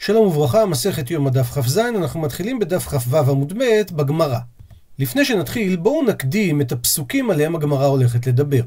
שלום 0.00 0.26
וברכה, 0.26 0.66
מסכת 0.66 1.10
יום 1.10 1.26
הדף 1.26 1.58
כ"ז, 1.58 1.78
אנחנו 1.78 2.20
מתחילים 2.20 2.58
בדף 2.58 2.86
כ"ו 2.86 3.16
עמוד 3.16 3.52
ב' 3.58 3.82
בגמרא. 3.92 4.38
לפני 4.98 5.24
שנתחיל, 5.24 5.76
בואו 5.76 6.02
נקדים 6.06 6.60
את 6.60 6.72
הפסוקים 6.72 7.30
עליהם 7.30 7.54
הגמרא 7.56 7.86
הולכת 7.86 8.26
לדבר. 8.26 8.62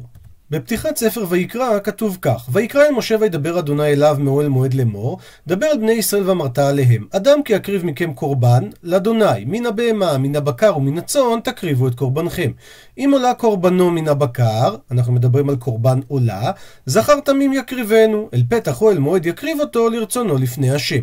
בפתיחת 0.51 0.97
ספר 0.97 1.25
ויקרא 1.29 1.79
כתוב 1.83 2.17
כך: 2.21 2.49
ויקרא 2.51 2.85
אל 2.85 2.91
משה 2.91 3.15
וידבר 3.19 3.59
אדוני 3.59 3.83
אליו 3.83 4.17
מאוהל 4.19 4.47
מועד 4.47 4.73
לאמור, 4.73 5.17
דבר 5.47 5.65
על 5.65 5.77
בני 5.77 5.91
ישראל 5.91 6.29
ואמרת 6.29 6.59
עליהם, 6.59 7.07
אדם 7.11 7.43
כי 7.43 7.53
יקריב 7.53 7.85
מכם 7.85 8.13
קורבן, 8.13 8.69
לאדוני, 8.83 9.45
מן 9.45 9.65
הבהמה, 9.65 10.17
מן 10.17 10.35
הבקר 10.35 10.77
ומן 10.77 10.97
הצאן, 10.97 11.39
תקריבו 11.43 11.87
את 11.87 11.95
קורבנכם. 11.95 12.51
אם 12.97 13.09
עולה 13.13 13.33
קורבנו 13.33 13.91
מן 13.91 14.07
הבקר, 14.07 14.75
אנחנו 14.91 15.13
מדברים 15.13 15.49
על 15.49 15.55
קורבן 15.55 15.99
עולה, 16.07 16.51
זכר 16.85 17.19
תמים 17.19 17.53
יקריבנו, 17.53 18.29
אל 18.33 18.43
פתח 18.49 18.81
אוהל 18.81 18.99
מועד 18.99 19.25
יקריב 19.25 19.59
אותו 19.59 19.89
לרצונו 19.89 20.37
לפני 20.37 20.71
השם. 20.71 21.01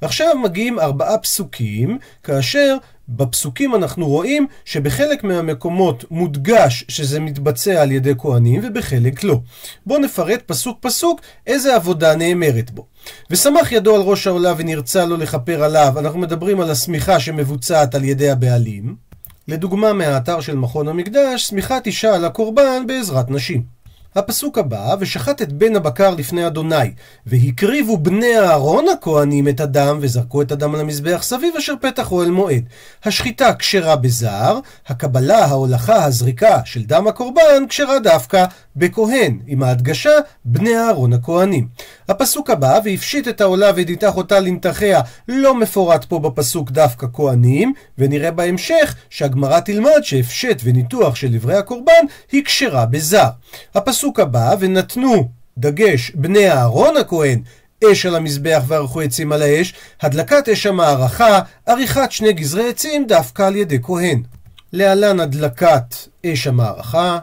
עכשיו 0.00 0.38
מגיעים 0.38 0.78
ארבעה 0.78 1.18
פסוקים, 1.18 1.98
כאשר 2.22 2.76
בפסוקים 3.10 3.74
אנחנו 3.74 4.06
רואים 4.08 4.46
שבחלק 4.64 5.24
מהמקומות 5.24 6.04
מודגש 6.10 6.84
שזה 6.88 7.20
מתבצע 7.20 7.82
על 7.82 7.92
ידי 7.92 8.12
כהנים 8.18 8.60
ובחלק 8.64 9.24
לא. 9.24 9.40
בואו 9.86 9.98
נפרט 9.98 10.42
פסוק 10.46 10.78
פסוק 10.80 11.20
איזה 11.46 11.76
עבודה 11.76 12.16
נאמרת 12.16 12.70
בו. 12.70 12.86
ושמח 13.30 13.72
ידו 13.72 13.94
על 13.94 14.00
ראש 14.00 14.26
העולה 14.26 14.54
ונרצה 14.56 15.04
לו 15.04 15.16
לכפר 15.16 15.64
עליו, 15.64 15.94
אנחנו 15.98 16.18
מדברים 16.18 16.60
על 16.60 16.70
השמיכה 16.70 17.20
שמבוצעת 17.20 17.94
על 17.94 18.04
ידי 18.04 18.30
הבעלים. 18.30 18.96
לדוגמה 19.48 19.92
מהאתר 19.92 20.40
של 20.40 20.56
מכון 20.56 20.88
המקדש, 20.88 21.48
שמיכת 21.48 21.82
אישה 21.86 22.14
על 22.14 22.24
הקורבן 22.24 22.86
בעזרת 22.86 23.30
נשים. 23.30 23.79
הפסוק 24.16 24.58
הבא, 24.58 24.94
ושחט 25.00 25.42
את 25.42 25.52
בן 25.52 25.76
הבקר 25.76 26.10
לפני 26.10 26.46
אדוני, 26.46 26.92
והקריבו 27.26 27.96
בני 27.96 28.38
אהרון 28.38 28.84
הכהנים 28.88 29.48
את 29.48 29.60
הדם, 29.60 29.98
וזרקו 30.00 30.42
את 30.42 30.52
הדם 30.52 30.74
על 30.74 30.80
המזבח 30.80 31.22
סביב 31.22 31.56
אשר 31.56 31.74
פתח 31.80 32.12
אוהל 32.12 32.30
מועד. 32.30 32.64
השחיטה 33.04 33.54
כשרה 33.54 33.96
בזר, 33.96 34.58
הקבלה, 34.88 35.44
ההולכה, 35.44 36.04
הזריקה 36.04 36.60
של 36.64 36.82
דם 36.82 37.08
הקורבן 37.08 37.66
כשרה 37.68 37.98
דווקא 37.98 38.44
בכהן, 38.76 39.38
עם 39.46 39.62
ההדגשה 39.62 40.14
בני 40.44 40.78
אהרון 40.78 41.12
הכהנים. 41.12 41.68
הפסוק 42.08 42.50
הבא, 42.50 42.80
והפשיט 42.84 43.28
את 43.28 43.40
העולה 43.40 43.70
ודיתח 43.76 44.16
אותה 44.16 44.40
לנתחיה, 44.40 45.00
לא 45.28 45.54
מפורט 45.54 46.04
פה 46.04 46.18
בפסוק 46.18 46.70
דווקא 46.70 47.06
כהנים, 47.12 47.72
ונראה 47.98 48.30
בהמשך 48.30 48.94
שהגמרא 49.10 49.60
תלמד 49.60 50.00
שהפשט 50.02 50.60
וניתוח 50.64 51.14
של 51.14 51.32
דברי 51.32 51.56
הקורבן 51.56 52.04
היא 52.32 52.44
כשרה 52.44 52.86
בזר. 52.86 53.28
הפסוק 53.74 53.99
הבא, 54.18 54.54
ונתנו 54.60 55.28
דגש 55.58 56.10
בני 56.10 56.50
אהרון 56.50 56.96
הכהן 56.96 57.42
אש 57.84 58.06
על 58.06 58.16
המזבח 58.16 58.62
וערכו 58.66 59.00
עצים 59.00 59.32
על 59.32 59.42
האש, 59.42 59.74
הדלקת 60.02 60.48
אש 60.48 60.66
המערכה, 60.66 61.40
עריכת 61.66 62.12
שני 62.12 62.32
גזרי 62.32 62.68
עצים 62.68 63.06
דווקא 63.06 63.42
על 63.42 63.56
ידי 63.56 63.78
כהן. 63.82 64.22
להלן 64.72 65.20
הדלקת 65.20 65.94
אש 66.26 66.46
המערכה. 66.46 67.18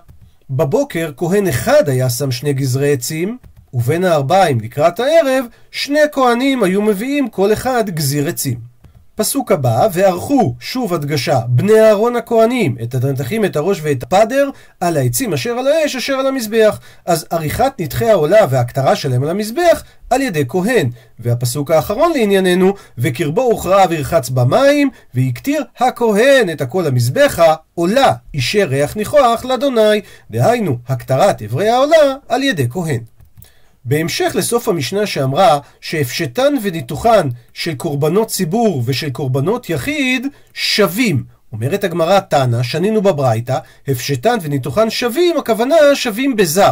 בבוקר 0.50 1.12
כהן 1.18 1.48
אחד 1.48 1.90
היה 1.90 2.10
שם 2.10 2.32
שני 2.32 2.54
גזרי 2.54 2.94
עצים, 2.94 3.38
ובין 3.74 4.04
הארבעים 4.04 4.60
לקראת 4.60 5.00
הערב, 5.00 5.46
שני 5.72 6.00
כהנים 6.12 6.64
היו 6.64 6.82
מביאים 6.82 7.30
כל 7.30 7.54
אחד 7.54 7.90
גזיר 7.90 8.28
עצים. 8.28 8.77
פסוק 9.18 9.52
הבא, 9.52 9.88
וערכו, 9.94 10.56
שוב 10.60 10.94
הדגשה, 10.94 11.40
בני 11.48 11.80
אהרון 11.80 12.16
הכהנים, 12.16 12.76
את 12.84 12.96
הנתחים, 12.96 13.46
את 13.46 13.56
הראש 13.56 13.80
ואת 13.84 14.04
הפדר, 14.04 14.50
על 14.80 14.98
העצים 14.98 15.34
אשר 15.34 15.50
על 15.50 15.68
האש, 15.68 15.96
אשר 15.96 16.14
על 16.14 16.28
המזבח. 16.28 16.80
אז 17.06 17.26
עריכת 17.30 17.74
נתחי 17.80 18.10
העולה 18.10 18.40
והכתרה 18.50 18.96
שלהם 18.96 19.24
על 19.24 19.30
המזבח, 19.30 19.84
על 20.10 20.22
ידי 20.22 20.44
כהן. 20.48 20.90
והפסוק 21.20 21.72
האחרון 21.72 22.12
לענייננו, 22.16 22.74
וקרבו 22.98 23.42
הוכרע 23.42 23.86
וירחץ 23.90 24.30
במים, 24.30 24.90
והקטיר 25.14 25.64
הכהן 25.78 26.50
את 26.50 26.62
הכל 26.62 26.88
המזבחה, 26.88 27.56
עולה, 27.76 28.14
אישר 28.34 28.68
ריח 28.70 28.96
ניחוח 28.96 29.46
לאדוני. 29.46 30.02
דהיינו, 30.32 30.78
הכתרת 30.88 31.42
אברי 31.42 31.70
העולה 31.70 32.16
על 32.30 32.44
ידי 32.44 32.68
כהן. 32.70 33.17
בהמשך 33.88 34.32
לסוף 34.36 34.68
המשנה 34.68 35.06
שאמרה 35.06 35.60
שהפשטן 35.82 36.54
וניתוחן 36.64 37.30
של 37.54 37.76
קורבנות 37.76 38.28
ציבור 38.28 38.84
ושל 38.86 39.10
קורבנות 39.10 39.70
יחיד 39.70 40.28
שווים. 40.54 41.24
אומרת 41.54 41.84
הגמרא 41.84 42.20
תנא, 42.20 42.64
שנינו 42.64 43.02
בברייתא, 43.02 43.58
הפשטן 43.88 44.38
וניתוחן 44.42 44.90
שווים, 44.90 45.38
הכוונה 45.38 45.76
שווים 45.94 46.36
בזר. 46.36 46.72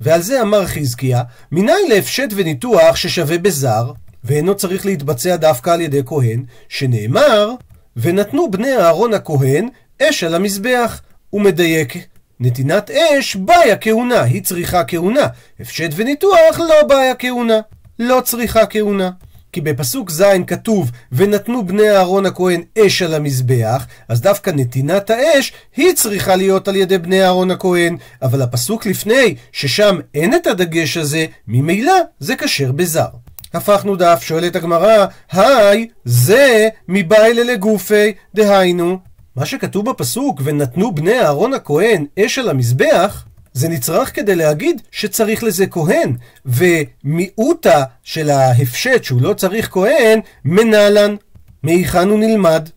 ועל 0.00 0.22
זה 0.22 0.42
אמר 0.42 0.66
חזקיה, 0.66 1.22
מניין 1.52 1.88
להפשט 1.88 2.28
וניתוח 2.36 2.96
ששווה 2.96 3.38
בזר, 3.38 3.92
ואינו 4.24 4.54
צריך 4.54 4.86
להתבצע 4.86 5.36
דווקא 5.36 5.70
על 5.70 5.80
ידי 5.80 6.00
כהן, 6.06 6.44
שנאמר, 6.68 7.50
ונתנו 7.96 8.50
בני 8.50 8.76
אהרון 8.76 9.14
הכהן 9.14 9.68
אש 10.02 10.24
על 10.24 10.34
המזבח. 10.34 11.00
הוא 11.30 11.40
מדייק, 11.40 11.94
נתינת 12.44 12.90
אש, 12.90 13.36
באיה 13.36 13.76
כהונה, 13.76 14.22
היא 14.22 14.42
צריכה 14.42 14.84
כהונה. 14.84 15.26
הפשט 15.60 15.90
וניתוח, 15.96 16.58
לא 16.58 16.82
באיה 16.88 17.14
כהונה. 17.14 17.60
לא 17.98 18.20
צריכה 18.24 18.66
כהונה. 18.66 19.10
כי 19.52 19.60
בפסוק 19.60 20.10
ז' 20.10 20.24
כתוב, 20.46 20.90
ונתנו 21.12 21.66
בני 21.66 21.90
אהרון 21.90 22.26
הכהן 22.26 22.62
אש 22.78 23.02
על 23.02 23.14
המזבח, 23.14 23.86
אז 24.08 24.20
דווקא 24.20 24.50
נתינת 24.50 25.10
האש, 25.10 25.52
היא 25.76 25.92
צריכה 25.94 26.36
להיות 26.36 26.68
על 26.68 26.76
ידי 26.76 26.98
בני 26.98 27.24
אהרון 27.24 27.50
הכהן. 27.50 27.96
אבל 28.22 28.42
הפסוק 28.42 28.86
לפני, 28.86 29.34
ששם 29.52 29.98
אין 30.14 30.34
את 30.34 30.46
הדגש 30.46 30.96
הזה, 30.96 31.26
ממילא 31.48 31.96
זה 32.20 32.36
כשר 32.36 32.72
בזר. 32.72 33.08
הפכנו 33.54 33.96
דף, 33.96 34.22
שואלת 34.22 34.56
הגמרא, 34.56 35.06
היי, 35.32 35.88
זה 36.04 36.68
מבעי 36.88 37.34
לגופי, 37.34 38.12
דהיינו, 38.34 38.98
מה 39.36 39.46
שכתוב 39.46 39.90
בפסוק, 39.90 40.40
ונתנו 40.44 40.94
בני 40.94 41.20
אהרון 41.20 41.54
הכהן 41.54 42.06
אש 42.18 42.38
על 42.38 42.48
המזבח, 42.48 43.24
זה 43.52 43.68
נצרך 43.68 44.14
כדי 44.14 44.34
להגיד 44.36 44.82
שצריך 44.90 45.42
לזה 45.42 45.66
כהן, 45.66 46.16
ומיעוטה 46.46 47.84
של 48.02 48.30
ההפשט 48.30 49.04
שהוא 49.04 49.22
לא 49.22 49.34
צריך 49.34 49.68
כהן, 49.70 50.20
מנהלן. 50.44 51.16
מהיכן 51.62 52.08
הוא 52.08 52.18
נלמד? 52.18 52.68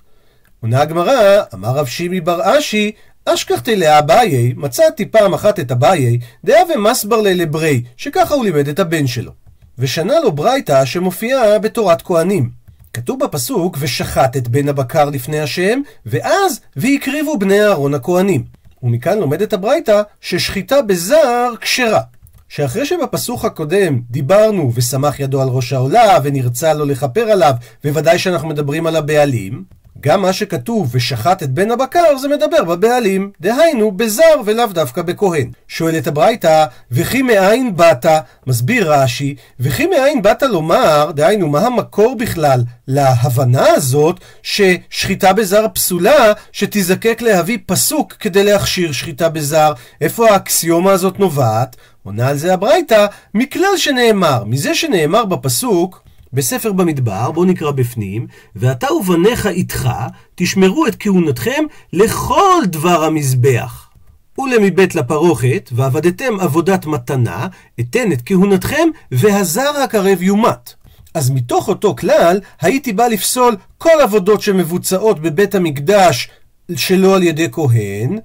עונה 0.62 0.82
הגמרא, 0.82 1.44
אמר 1.54 1.70
רב 1.70 1.86
שימי 1.86 2.22
בר 2.22 2.58
אשי, 2.58 2.92
אשכחתי 3.26 3.76
לאביי, 3.76 4.54
מצאתי 4.58 5.06
פעם 5.06 5.34
אחת 5.34 5.60
את 5.60 5.72
אביי, 5.72 6.20
דאה 6.44 6.62
ומסבר 6.76 7.22
ללברי, 7.22 7.84
שככה 7.98 8.34
הוא 8.34 8.46
לימד 8.46 8.68
את 8.68 8.80
הבן 8.80 9.08
שלו. 9.08 9.32
ושנה 9.78 10.20
לו 10.20 10.32
ברייתא 10.32 10.86
שמופיעה 10.86 11.60
בתורת 11.60 12.02
כהנים. 12.02 12.65
כתוב 12.96 13.20
בפסוק, 13.24 13.78
ושחט 13.80 14.38
את 14.38 14.48
בן 14.48 14.70
הבקר 14.70 15.06
לפני 15.10 15.40
השם, 15.40 15.82
ואז, 16.06 16.60
והקריבו 16.76 17.40
בני 17.40 17.62
אהרון 17.62 17.94
הכהנים. 17.94 18.44
ומכאן 18.84 19.18
לומדת 19.20 19.54
הברייתא, 19.54 20.02
ששחיטה 20.22 20.82
בזר 20.82 21.52
כשרה. 21.62 22.02
שאחרי 22.50 22.86
שבפסוק 22.86 23.46
הקודם 23.46 24.02
דיברנו 24.12 24.72
ושמח 24.76 25.20
ידו 25.20 25.42
על 25.42 25.48
ראש 25.48 25.74
העולה 25.74 26.18
ונרצה 26.24 26.74
לו 26.74 26.86
לכפר 26.86 27.22
עליו, 27.22 27.54
וודאי 27.86 28.20
שאנחנו 28.20 28.48
מדברים 28.48 28.88
על 28.88 28.96
הבעלים, 28.96 29.64
גם 30.00 30.22
מה 30.22 30.34
שכתוב 30.34 30.90
ושחט 30.92 31.44
את 31.44 31.52
בן 31.52 31.72
הבקר 31.72 32.18
זה 32.18 32.28
מדבר 32.28 32.64
בבעלים, 32.64 33.32
דהיינו 33.42 33.92
בזר 33.92 34.42
ולאו 34.46 34.68
דווקא 34.68 35.02
בכהן. 35.02 35.52
שואלת 35.68 36.08
הברייתא, 36.08 36.66
וכי 36.92 37.22
מאין 37.22 37.76
באת? 37.76 38.06
מסביר 38.48 38.94
רש"י, 38.94 39.36
וכי 39.60 39.88
מאין 39.88 40.22
באת 40.22 40.44
לומר, 40.44 41.12
דהיינו 41.16 41.48
מה 41.48 41.60
המקור 41.60 42.18
בכלל 42.18 42.64
להבנה 42.88 43.68
הזאת 43.68 44.20
ששחיטה 44.44 45.34
בזר 45.34 45.66
פסולה, 45.74 46.34
שתזקק 46.52 47.22
להביא 47.22 47.58
פסוק 47.66 48.14
כדי 48.14 48.44
להכשיר 48.44 48.92
שחיטה 48.92 49.30
בזר? 49.30 49.74
איפה 50.02 50.30
האקסיומה 50.30 50.92
הזאת 50.92 51.20
נובעת? 51.20 51.76
עונה 52.04 52.28
על 52.28 52.38
זה 52.38 52.54
הברייתא, 52.54 53.06
מכלל 53.34 53.78
שנאמר, 53.78 54.44
מזה 54.44 54.76
שנאמר 54.76 55.26
בפסוק 55.26 56.05
בספר 56.36 56.72
במדבר, 56.72 57.32
בואו 57.32 57.46
נקרא 57.46 57.72
בפנים, 57.72 58.28
ואתה 58.56 58.94
ובניך 58.94 59.48
איתך 59.48 59.90
תשמרו 60.36 60.88
את 60.88 60.96
כהונתכם 61.00 61.64
לכל 61.94 62.62
דבר 62.66 63.04
המזבח. 63.04 63.90
ולמבית 64.38 64.96
לפרוכת, 64.96 65.70
ועבדתם 65.72 66.40
עבודת 66.40 66.86
מתנה, 66.86 67.48
אתן 67.80 68.12
את 68.12 68.22
כהונתכם, 68.26 68.88
והזר 69.12 69.72
הקרב 69.84 70.22
יומת. 70.22 70.74
אז 71.14 71.30
מתוך 71.30 71.68
אותו 71.68 71.96
כלל, 71.96 72.40
הייתי 72.62 72.94
בא 72.94 73.08
לפסול 73.08 73.56
כל 73.78 74.02
עבודות 74.04 74.42
שמבוצעות 74.42 75.20
בבית 75.20 75.56
המקדש 75.56 76.30
שלא 76.76 77.16
על 77.16 77.24
ידי 77.24 77.48
כהן, 77.52 78.18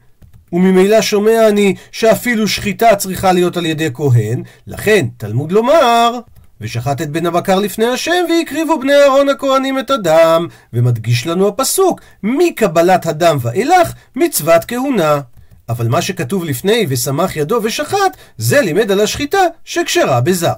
וממילא 0.53 1.01
שומע 1.01 1.49
אני 1.49 1.75
שאפילו 1.93 2.49
שחיטה 2.49 2.97
צריכה 2.97 3.33
להיות 3.33 3.57
על 3.57 3.67
ידי 3.67 3.89
כהן, 3.95 4.43
לכן 4.67 5.07
תלמוד 5.17 5.53
לומר 5.53 6.21
ושחט 6.61 7.03
את 7.03 7.11
בן 7.11 7.27
הבקר 7.27 7.59
לפני 7.59 7.87
השם, 7.87 8.25
והקריבו 8.29 8.81
בני 8.81 8.95
אהרון 8.95 9.29
הכהנים 9.29 9.79
את 9.79 9.91
הדם. 9.91 10.47
ומדגיש 10.73 11.27
לנו 11.27 11.49
הפסוק, 11.49 12.01
מקבלת 12.23 13.07
הדם 13.07 13.39
ואילך, 13.41 13.93
מצוות 14.17 14.65
כהונה. 14.65 15.21
אבל 15.69 15.89
מה 15.89 16.03
שכתוב 16.03 16.45
לפני, 16.45 16.87
ושמח 16.89 17.37
ידו 17.37 17.61
ושחט, 17.63 18.17
זה 18.39 18.61
לימד 18.61 18.91
על 18.91 19.01
השחיטה 19.01 19.39
שכשרה 19.65 20.21
בזר. 20.21 20.53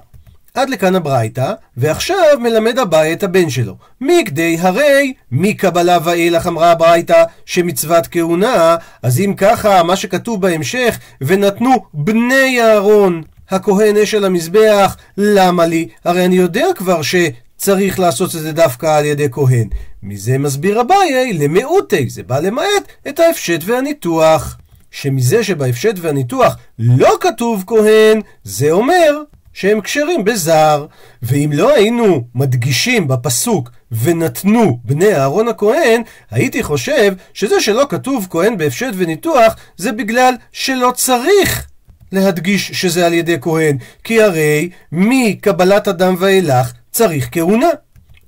עד 0.53 0.69
לכאן 0.69 0.95
הברייתא, 0.95 1.53
ועכשיו 1.77 2.39
מלמד 2.39 2.79
אביי 2.79 3.13
את 3.13 3.23
הבן 3.23 3.49
שלו. 3.49 3.75
מכדי 4.01 4.57
הרי 4.59 5.13
מקבלה 5.31 5.97
ואילך 6.03 6.47
אמרה 6.47 6.71
הברייתא 6.71 7.23
שמצוות 7.45 8.07
כהונה, 8.07 8.75
אז 9.03 9.19
אם 9.19 9.33
ככה, 9.37 9.83
מה 9.83 9.95
שכתוב 9.95 10.41
בהמשך, 10.41 10.99
ונתנו 11.21 11.85
בני 11.93 12.61
אהרון 12.61 13.21
הכהן 13.49 13.97
אש 13.97 14.13
על 14.13 14.25
המזבח, 14.25 14.97
למה 15.17 15.65
לי? 15.65 15.87
הרי 16.05 16.25
אני 16.25 16.35
יודע 16.35 16.65
כבר 16.75 17.01
שצריך 17.01 17.99
לעשות 17.99 18.35
את 18.35 18.41
זה 18.41 18.51
דווקא 18.51 18.97
על 18.97 19.05
ידי 19.05 19.27
כהן. 19.31 19.67
מזה 20.03 20.37
מסביר 20.37 20.81
אביי 20.81 21.33
למיעוטי, 21.33 22.09
זה 22.09 22.23
בא 22.23 22.39
למעט 22.39 22.83
את 23.07 23.19
ההפשט 23.19 23.59
והניתוח. 23.65 24.57
שמזה 24.91 25.43
שבהפשט 25.43 25.95
והניתוח 26.01 26.57
לא 26.79 27.17
כתוב 27.21 27.63
כהן, 27.67 28.21
זה 28.43 28.71
אומר 28.71 29.21
שהם 29.53 29.81
כשרים 29.81 30.23
בזר. 30.23 30.85
ואם 31.21 31.49
לא 31.53 31.75
היינו 31.75 32.23
מדגישים 32.35 33.07
בפסוק 33.07 33.69
ונתנו 33.91 34.79
בני 34.83 35.15
אהרון 35.15 35.47
הכהן, 35.47 36.01
הייתי 36.31 36.63
חושב 36.63 37.13
שזה 37.33 37.61
שלא 37.61 37.85
כתוב 37.89 38.27
כהן 38.29 38.57
בהפשט 38.57 38.93
וניתוח, 38.95 39.55
זה 39.77 39.91
בגלל 39.91 40.33
שלא 40.51 40.91
צריך 40.95 41.67
להדגיש 42.13 42.71
שזה 42.71 43.05
על 43.05 43.13
ידי 43.13 43.37
כהן, 43.41 43.77
כי 44.03 44.21
הרי 44.21 44.69
מקבלת 44.91 45.87
אדם 45.87 46.15
ואילך 46.19 46.73
צריך 46.91 47.29
כהונה. 47.31 47.69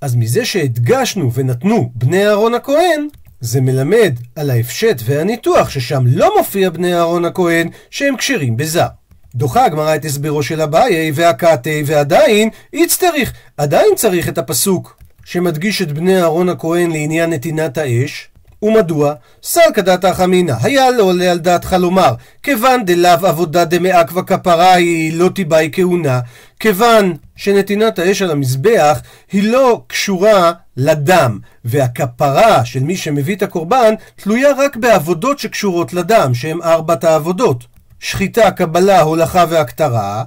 אז 0.02 0.16
מזה 0.16 0.46
שהדגשנו 0.46 1.34
ונתנו 1.34 1.92
בני 1.96 2.28
אהרון 2.28 2.54
הכהן, 2.54 3.08
זה 3.40 3.62
מלמד 3.62 4.16
על 4.36 4.50
ההפשט 4.50 5.02
והניתוח 5.06 5.70
ששם 5.70 6.04
לא 6.08 6.38
מופיע 6.38 6.70
בני 6.70 6.96
אהרון 6.96 7.26
הכהן 7.26 7.70
שהם 7.90 8.18
כשרים 8.18 8.58
בזר. 8.58 8.88
דוחה 9.36 9.66
הגמרא 9.66 9.96
את 9.96 10.06
הסברו 10.06 10.44
של 10.44 10.62
אביי 10.62 11.12
והקאטי 11.16 11.84
ועדיין 11.86 12.50
איצטריך, 12.74 13.34
עדיין 13.58 13.90
צריך 13.96 14.30
את 14.30 14.38
הפסוק 14.38 14.98
שמדגיש 15.26 15.82
את 15.82 15.92
בני 15.92 16.22
אהרון 16.22 16.50
הכהן 16.50 16.92
לעניין 16.92 17.30
נתינת 17.30 17.78
האש, 17.78 18.30
ומדוע? 18.62 19.14
סלקא 19.44 19.82
דתא 19.82 20.14
חמינא, 20.14 20.54
היה 20.62 20.92
לא 20.92 21.04
עולה 21.04 21.32
על 21.32 21.40
דעתך 21.40 21.74
לומר, 21.80 22.14
כיוון 22.44 22.86
דלאו 22.86 23.28
עבודה 23.28 23.66
דמעכבא 23.66 24.22
כפרה 24.22 24.74
היא 24.74 25.20
לא 25.20 25.30
תיבאי 25.30 25.70
כהונה, 25.74 26.20
כיוון 26.60 27.14
שנתינת 27.36 28.00
האש 28.00 28.22
על 28.22 28.32
המזבח 28.32 29.02
היא 29.32 29.52
לא 29.52 29.82
קשורה 29.88 30.52
לדם, 30.78 31.40
והכפרה 31.66 32.66
של 32.66 32.80
מי 32.80 32.98
שמביא 32.98 33.36
את 33.36 33.44
הקורבן 33.44 33.94
תלויה 34.16 34.50
רק 34.58 34.76
בעבודות 34.76 35.40
שקשורות 35.40 35.94
לדם, 35.94 36.34
שהן 36.34 36.62
ארבעת 36.64 37.04
העבודות. 37.04 37.64
שחיטה, 38.00 38.52
קבלה, 38.52 39.02
הולכה 39.02 39.46
והכתרה, 39.50 40.24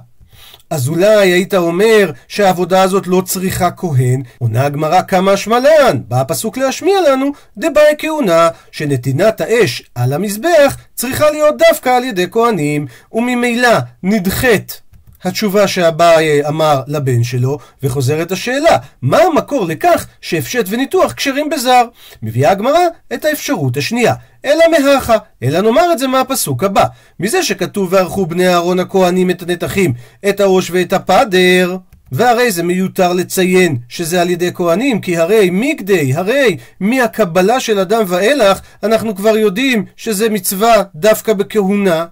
אז 0.69 0.87
אולי 0.87 1.31
היית 1.31 1.53
אומר 1.53 2.11
שהעבודה 2.27 2.81
הזאת 2.81 3.07
לא 3.07 3.21
צריכה 3.25 3.71
כהן, 3.71 4.21
עונה 4.37 4.65
הגמרא 4.65 5.01
כמה 5.01 5.37
שמלן, 5.37 5.97
בא 6.07 6.21
הפסוק 6.21 6.57
להשמיע 6.57 7.01
לנו, 7.01 7.31
דבאי 7.57 7.95
כהונה, 7.97 8.49
שנתינת 8.71 9.41
האש 9.41 9.83
על 9.95 10.13
המזבח 10.13 10.77
צריכה 10.95 11.31
להיות 11.31 11.55
דווקא 11.57 11.89
על 11.89 12.03
ידי 12.03 12.25
כהנים, 12.31 12.85
וממילא 13.11 13.77
נדחית 14.03 14.81
התשובה 15.23 15.67
שאביי 15.67 16.47
אמר 16.47 16.81
לבן 16.87 17.23
שלו, 17.23 17.57
וחוזרת 17.83 18.31
השאלה, 18.31 18.77
מה 19.01 19.17
המקור 19.17 19.65
לכך 19.65 20.07
שהפשט 20.21 20.65
וניתוח 20.69 21.13
כשרים 21.13 21.49
בזר? 21.49 21.83
מביאה 22.23 22.51
הגמרא 22.51 22.79
את 23.13 23.25
האפשרות 23.25 23.77
השנייה. 23.77 24.13
אלא 24.45 24.63
מהכה, 24.71 25.17
אלא 25.43 25.61
נאמר 25.61 25.91
את 25.91 25.99
זה 25.99 26.07
מהפסוק 26.07 26.63
הבא. 26.63 26.85
מזה 27.19 27.43
שכתוב 27.43 27.93
וערכו 27.93 28.25
בני 28.25 28.47
אהרון 28.47 28.79
הכהנים 28.79 29.29
את 29.29 29.41
הנתחים, 29.41 29.93
את 30.29 30.39
הראש 30.39 30.71
ואת 30.71 30.93
הפדר. 30.93 31.77
והרי 32.11 32.51
זה 32.51 32.63
מיותר 32.63 33.13
לציין 33.13 33.77
שזה 33.89 34.21
על 34.21 34.29
ידי 34.29 34.51
כהנים, 34.53 35.01
כי 35.01 35.17
הרי 35.17 35.49
מכדי, 35.51 36.13
הרי 36.13 36.57
מהקבלה 36.79 37.59
של 37.59 37.79
אדם 37.79 38.03
ואילך, 38.07 38.59
אנחנו 38.83 39.15
כבר 39.15 39.37
יודעים 39.37 39.85
שזה 39.97 40.29
מצווה 40.29 40.83
דווקא 40.95 41.33
בכהונה. 41.33 42.05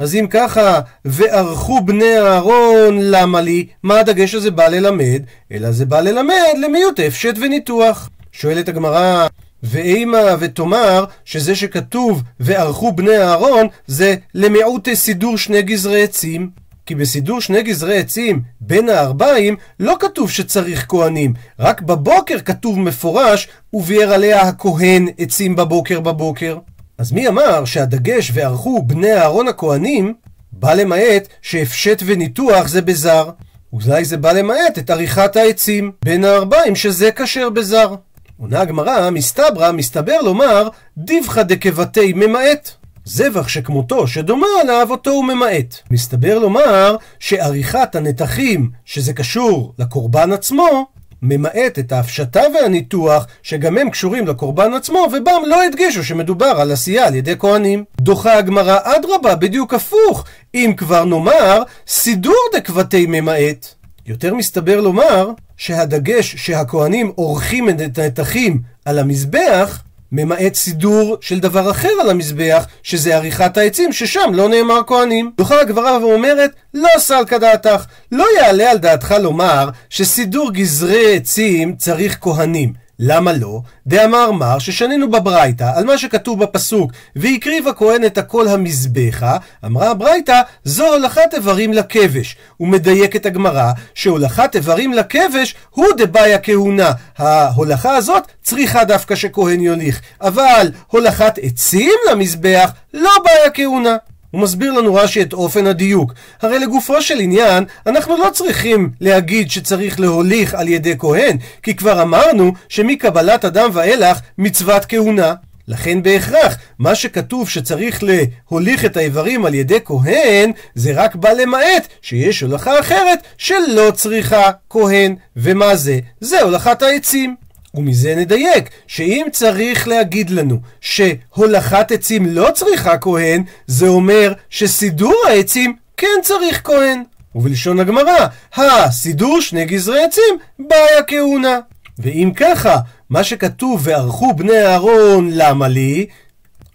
אז 0.00 0.14
אם 0.14 0.26
ככה, 0.30 0.80
וערכו 1.04 1.80
בני 1.84 2.18
אהרון, 2.18 2.98
למה 3.00 3.40
לי? 3.40 3.66
מה 3.82 4.00
הדגש 4.00 4.34
הזה 4.34 4.50
בא 4.50 4.68
ללמד? 4.68 5.22
אלא 5.52 5.70
זה 5.70 5.86
בא 5.86 6.00
ללמד 6.00 6.54
למיעוט 6.64 7.00
הפשט 7.06 7.34
וניתוח. 7.40 8.10
שואלת 8.32 8.68
הגמרא, 8.68 9.26
ואימה 9.62 10.18
ותאמר 10.40 11.04
שזה 11.24 11.54
שכתוב 11.54 12.22
וערכו 12.40 12.92
בני 12.92 13.18
אהרון 13.18 13.66
זה 13.86 14.14
למיעוט 14.34 14.88
סידור 14.94 15.38
שני 15.38 15.62
גזרי 15.62 16.02
עצים. 16.02 16.50
כי 16.86 16.94
בסידור 16.94 17.40
שני 17.40 17.62
גזרי 17.62 17.98
עצים 17.98 18.42
בין 18.60 18.88
הארבעים 18.88 19.56
לא 19.80 19.96
כתוב 20.00 20.30
שצריך 20.30 20.86
כהנים, 20.88 21.34
רק 21.58 21.80
בבוקר 21.80 22.38
כתוב 22.44 22.78
מפורש 22.78 23.48
וביער 23.72 24.12
עליה 24.12 24.40
הכהן 24.40 25.08
עצים 25.18 25.56
בבוקר 25.56 26.00
בבוקר. 26.00 26.58
אז 27.00 27.12
מי 27.12 27.28
אמר 27.28 27.64
שהדגש 27.64 28.30
וערכו 28.34 28.82
בני 28.82 29.12
אהרון 29.12 29.48
הכהנים 29.48 30.14
בא 30.52 30.74
למעט 30.74 31.28
שהפשט 31.42 32.02
וניתוח 32.06 32.68
זה 32.68 32.82
בזר? 32.82 33.30
אולי 33.72 34.04
זה 34.04 34.16
בא 34.16 34.32
למעט 34.32 34.78
את 34.78 34.90
עריכת 34.90 35.36
העצים 35.36 35.92
בין 36.04 36.24
הארבעים 36.24 36.76
שזה 36.76 37.10
כשר 37.12 37.50
בזר. 37.50 37.94
עונה 38.40 38.60
הגמרא, 38.60 39.10
מסתברא, 39.10 39.72
מסתבר 39.72 40.20
לומר, 40.22 40.68
דיווחא 40.98 41.42
דקבתי 41.42 42.12
ממעט. 42.12 42.70
זבח 43.04 43.48
שכמותו, 43.48 44.06
שדומה 44.06 44.46
עליו, 44.60 44.86
אותו 44.90 45.10
הוא 45.10 45.24
ממעט. 45.24 45.74
מסתבר 45.90 46.38
לומר 46.38 46.96
שעריכת 47.18 47.94
הנתחים, 47.94 48.70
שזה 48.84 49.12
קשור 49.12 49.74
לקורבן 49.78 50.32
עצמו, 50.32 50.86
ממעט 51.22 51.78
את 51.78 51.92
ההפשטה 51.92 52.40
והניתוח, 52.54 53.26
שגם 53.42 53.78
הם 53.78 53.90
קשורים 53.90 54.26
לקורבן 54.26 54.74
עצמו, 54.74 55.06
ובם 55.12 55.42
לא 55.46 55.62
הדגישו 55.62 56.04
שמדובר 56.04 56.46
על 56.60 56.72
עשייה 56.72 57.06
על 57.06 57.14
ידי 57.14 57.34
כהנים. 57.38 57.84
דוחה 58.00 58.38
הגמרא 58.38 58.78
אדרבה, 58.82 59.36
בדיוק 59.36 59.74
הפוך. 59.74 60.24
אם 60.54 60.72
כבר 60.76 61.04
נאמר, 61.04 61.62
סידור 61.86 62.44
דקבתי 62.54 63.06
ממעט. 63.08 63.66
יותר 64.06 64.34
מסתבר 64.34 64.80
לומר 64.80 65.30
שהדגש 65.56 66.36
שהכהנים 66.36 67.12
עורכים 67.14 67.68
את 67.68 67.98
הנתחים 67.98 68.60
על 68.84 68.98
המזבח, 68.98 69.82
ממעט 70.12 70.54
סידור 70.54 71.16
של 71.20 71.40
דבר 71.40 71.70
אחר 71.70 71.92
על 72.00 72.10
המזבח, 72.10 72.66
שזה 72.82 73.16
עריכת 73.16 73.56
העצים, 73.56 73.92
ששם 73.92 74.30
לא 74.34 74.48
נאמר 74.48 74.80
כהנים. 74.86 75.32
דוחה 75.36 75.60
הגברה 75.60 75.98
ואומרת, 75.98 76.50
לא 76.74 76.88
סלקא 76.98 77.38
דעתך, 77.38 77.84
לא 78.12 78.26
יעלה 78.38 78.70
על 78.70 78.78
דעתך 78.78 79.14
לומר 79.22 79.68
שסידור 79.90 80.52
גזרי 80.52 81.16
עצים 81.16 81.76
צריך 81.76 82.18
כהנים. 82.20 82.79
למה 83.02 83.32
לא? 83.32 83.60
דאמר 83.86 84.30
מר 84.30 84.58
ששנינו 84.58 85.10
בברייתא 85.10 85.72
על 85.74 85.84
מה 85.84 85.98
שכתוב 85.98 86.44
בפסוק 86.44 86.92
והקריב 87.16 87.68
הכהן 87.68 88.04
את 88.04 88.18
הכל 88.18 88.48
המזבחה 88.48 89.36
אמרה 89.64 89.90
הברייתא 89.90 90.40
זו 90.64 90.86
הולכת 90.86 91.34
איברים 91.34 91.72
לכבש. 91.72 92.36
ומדייקת 92.60 93.26
הגמרא 93.26 93.72
שהולכת 93.94 94.56
איברים 94.56 94.92
לכבש 94.92 95.54
הוא 95.70 95.86
דבעי 95.96 96.34
הכהונה 96.34 96.92
ההולכה 97.18 97.96
הזאת 97.96 98.26
צריכה 98.42 98.84
דווקא 98.84 99.14
שכהן 99.14 99.60
יוליך. 99.60 100.00
אבל 100.20 100.70
הולכת 100.86 101.38
עצים 101.42 101.98
למזבח 102.10 102.72
לא 102.94 103.10
בעי 103.24 103.46
הכהונה 103.46 103.96
הוא 104.30 104.40
מסביר 104.40 104.72
לנו 104.72 104.94
רש"י 104.94 105.22
את 105.22 105.32
אופן 105.32 105.66
הדיוק. 105.66 106.14
הרי 106.42 106.58
לגופו 106.58 107.02
של 107.02 107.20
עניין, 107.20 107.64
אנחנו 107.86 108.16
לא 108.16 108.30
צריכים 108.32 108.90
להגיד 109.00 109.50
שצריך 109.50 110.00
להוליך 110.00 110.54
על 110.54 110.68
ידי 110.68 110.94
כהן, 110.98 111.36
כי 111.62 111.76
כבר 111.76 112.02
אמרנו 112.02 112.52
שמקבלת 112.68 113.44
אדם 113.44 113.70
ואילך 113.72 114.20
מצוות 114.38 114.84
כהונה. 114.84 115.34
לכן 115.68 116.02
בהכרח, 116.02 116.56
מה 116.78 116.94
שכתוב 116.94 117.48
שצריך 117.48 118.02
להוליך 118.02 118.84
את 118.84 118.96
האיברים 118.96 119.44
על 119.44 119.54
ידי 119.54 119.78
כהן, 119.84 120.52
זה 120.74 120.92
רק 120.94 121.14
בא 121.14 121.30
למעט 121.30 121.86
שיש 122.02 122.40
הולכה 122.40 122.80
אחרת 122.80 123.18
שלא 123.38 123.90
צריכה 123.94 124.50
כהן. 124.70 125.16
ומה 125.36 125.76
זה? 125.76 125.98
זה 126.20 126.42
הולכת 126.42 126.82
העצים. 126.82 127.36
ומזה 127.74 128.14
נדייק, 128.16 128.70
שאם 128.86 129.26
צריך 129.32 129.88
להגיד 129.88 130.30
לנו 130.30 130.58
שהולכת 130.80 131.92
עצים 131.92 132.26
לא 132.26 132.48
צריכה 132.54 132.98
כהן, 132.98 133.42
זה 133.66 133.88
אומר 133.88 134.32
שסידור 134.50 135.22
העצים 135.28 135.76
כן 135.96 136.20
צריך 136.22 136.60
כהן. 136.64 137.02
ובלשון 137.34 137.80
הגמרא, 137.80 138.26
הסידור 138.56 139.40
שני 139.40 139.64
גזרי 139.64 140.04
עצים, 140.04 140.38
בעיה 140.58 141.02
כהונה. 141.06 141.58
ואם 141.98 142.30
ככה, 142.36 142.76
מה 143.10 143.24
שכתוב 143.24 143.80
וערכו 143.84 144.34
בני 144.34 144.66
אהרון, 144.66 145.30
למה 145.32 145.68
לי? 145.68 146.06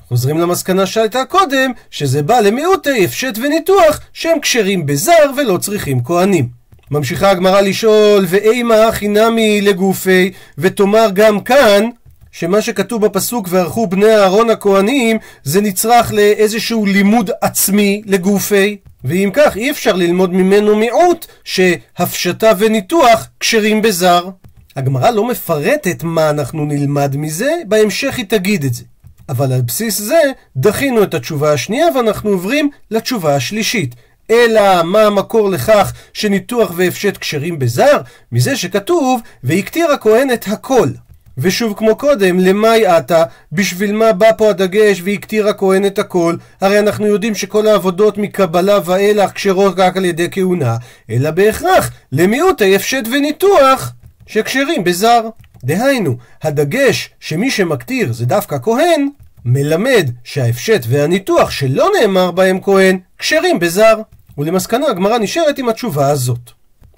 חוזרים 0.10 0.38
למסקנה 0.38 0.86
שהייתה 0.86 1.26
קודם, 1.26 1.72
שזה 1.92 2.24
בא 2.24 2.40
למיעוטי 2.40 3.06
הפשט 3.06 3.38
וניתוח 3.38 4.00
שהם 4.14 4.40
כשרים 4.40 4.86
בזר 4.86 5.32
ולא 5.38 5.58
צריכים 5.58 6.04
כהנים. 6.04 6.65
ממשיכה 6.92 7.30
הגמרא 7.30 7.62
לשאול, 7.62 8.26
ואימה 8.28 8.88
הכי 8.88 9.08
נמי 9.08 9.62
לגופי, 9.62 10.32
ותאמר 10.58 11.08
גם 11.14 11.40
כאן, 11.40 11.90
שמה 12.32 12.62
שכתוב 12.62 13.06
בפסוק 13.06 13.48
וערכו 13.52 13.88
בני 13.88 14.16
אהרון 14.16 14.50
הכהנים, 14.50 15.18
זה 15.44 15.62
נצרך 15.62 16.14
לאיזשהו 16.14 16.86
לימוד 16.86 17.32
עצמי 17.42 18.02
לגופי. 18.06 18.78
ואם 19.04 19.30
כך 19.34 19.58
אי 19.58 19.72
אפשר 19.72 19.94
ללמוד 19.94 20.34
ממנו 20.34 20.76
מיעוט 20.76 21.26
שהפשטה 21.44 22.52
וניתוח 22.58 23.28
כשרים 23.40 23.82
בזר. 23.82 24.30
הגמרא 24.76 25.10
לא 25.10 25.28
מפרטת 25.28 26.04
מה 26.04 26.30
אנחנו 26.30 26.66
נלמד 26.66 27.16
מזה, 27.18 27.52
בהמשך 27.68 28.18
היא 28.18 28.26
תגיד 28.26 28.64
את 28.64 28.74
זה. 28.74 28.84
אבל 29.30 29.54
על 29.54 29.62
בסיס 29.62 30.02
זה 30.02 30.22
דחינו 30.58 31.04
את 31.04 31.14
התשובה 31.14 31.54
השנייה 31.54 31.88
ואנחנו 31.96 32.30
עוברים 32.30 32.70
לתשובה 32.92 33.36
השלישית. 33.36 33.96
אלא 34.32 34.84
מה 34.84 35.02
המקור 35.02 35.50
לכך 35.50 35.94
שניתוח 36.14 36.72
והפשט 36.76 37.18
כשרים 37.18 37.60
בזר? 37.60 38.02
מזה 38.32 38.56
שכתוב, 38.56 39.22
והקטיר 39.44 39.92
הכהן 39.92 40.32
את 40.32 40.46
הכל. 40.48 40.90
ושוב 41.38 41.74
כמו 41.78 41.96
קודם, 41.96 42.40
למאי 42.40 42.86
עתה? 42.86 43.24
בשביל 43.52 43.94
מה 43.94 44.14
בא 44.14 44.32
פה 44.38 44.50
הדגש 44.50 45.02
והקטיר 45.04 45.48
הכהן 45.48 45.86
את 45.86 46.00
הכל? 46.00 46.36
הרי 46.62 46.80
אנחנו 46.80 47.06
יודעים 47.06 47.36
שכל 47.36 47.68
העבודות 47.68 48.18
מקבלה 48.18 48.80
ואילך 48.86 49.32
כשרות 49.32 49.74
רק 49.78 49.98
על 49.98 50.06
ידי 50.06 50.28
כהונה, 50.32 50.78
אלא 51.10 51.32
בהכרח 51.32 51.92
למיעוט 52.12 52.62
ההפשט 52.62 53.08
וניתוח 53.08 53.94
שכשרים 54.28 54.84
בזר. 54.84 55.22
דהיינו, 55.64 56.18
הדגש 56.44 57.10
שמי 57.20 57.52
שמקטיר 57.52 58.14
זה 58.14 58.26
דווקא 58.26 58.58
כהן, 58.62 59.10
מלמד 59.46 60.10
שההפשט 60.24 60.82
והניתוח 60.88 61.52
שלא 61.52 61.90
נאמר 62.02 62.32
בהם 62.32 62.60
כהן, 62.62 63.00
כשרים 63.20 63.60
בזר. 63.60 64.02
ולמסקנה 64.38 64.88
הגמרא 64.88 65.18
נשארת 65.18 65.58
עם 65.58 65.70
התשובה 65.70 66.10
הזאת. 66.10 66.52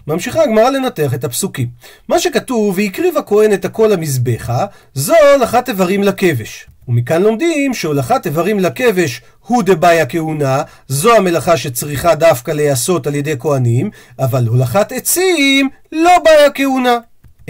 ממשיכה 0.07 0.43
הגמרא 0.43 0.69
לנתח 0.69 1.13
את 1.13 1.23
הפסוקים. 1.23 1.67
מה 2.07 2.19
שכתוב, 2.19 2.77
והקריב 2.77 3.17
הכהן 3.17 3.53
את 3.53 3.65
הכל 3.65 3.89
למזבחה, 3.93 4.65
זו 4.93 5.13
הולכת 5.35 5.69
איברים 5.69 6.03
לכבש. 6.03 6.67
ומכאן 6.87 7.21
לומדים 7.21 7.73
שהולכת 7.73 8.25
איברים 8.25 8.59
לכבש 8.59 9.21
הוא 9.47 9.63
דבעיה 9.63 10.05
כהונה, 10.05 10.61
זו 10.87 11.15
המלאכה 11.15 11.57
שצריכה 11.57 12.15
דווקא 12.15 12.51
להיעשות 12.51 13.07
על 13.07 13.15
ידי 13.15 13.35
כהנים, 13.39 13.89
אבל 14.19 14.47
הולכת 14.47 14.91
עצים 14.91 15.69
לא 15.91 16.11
בעיה 16.23 16.51
כהונה. 16.51 16.97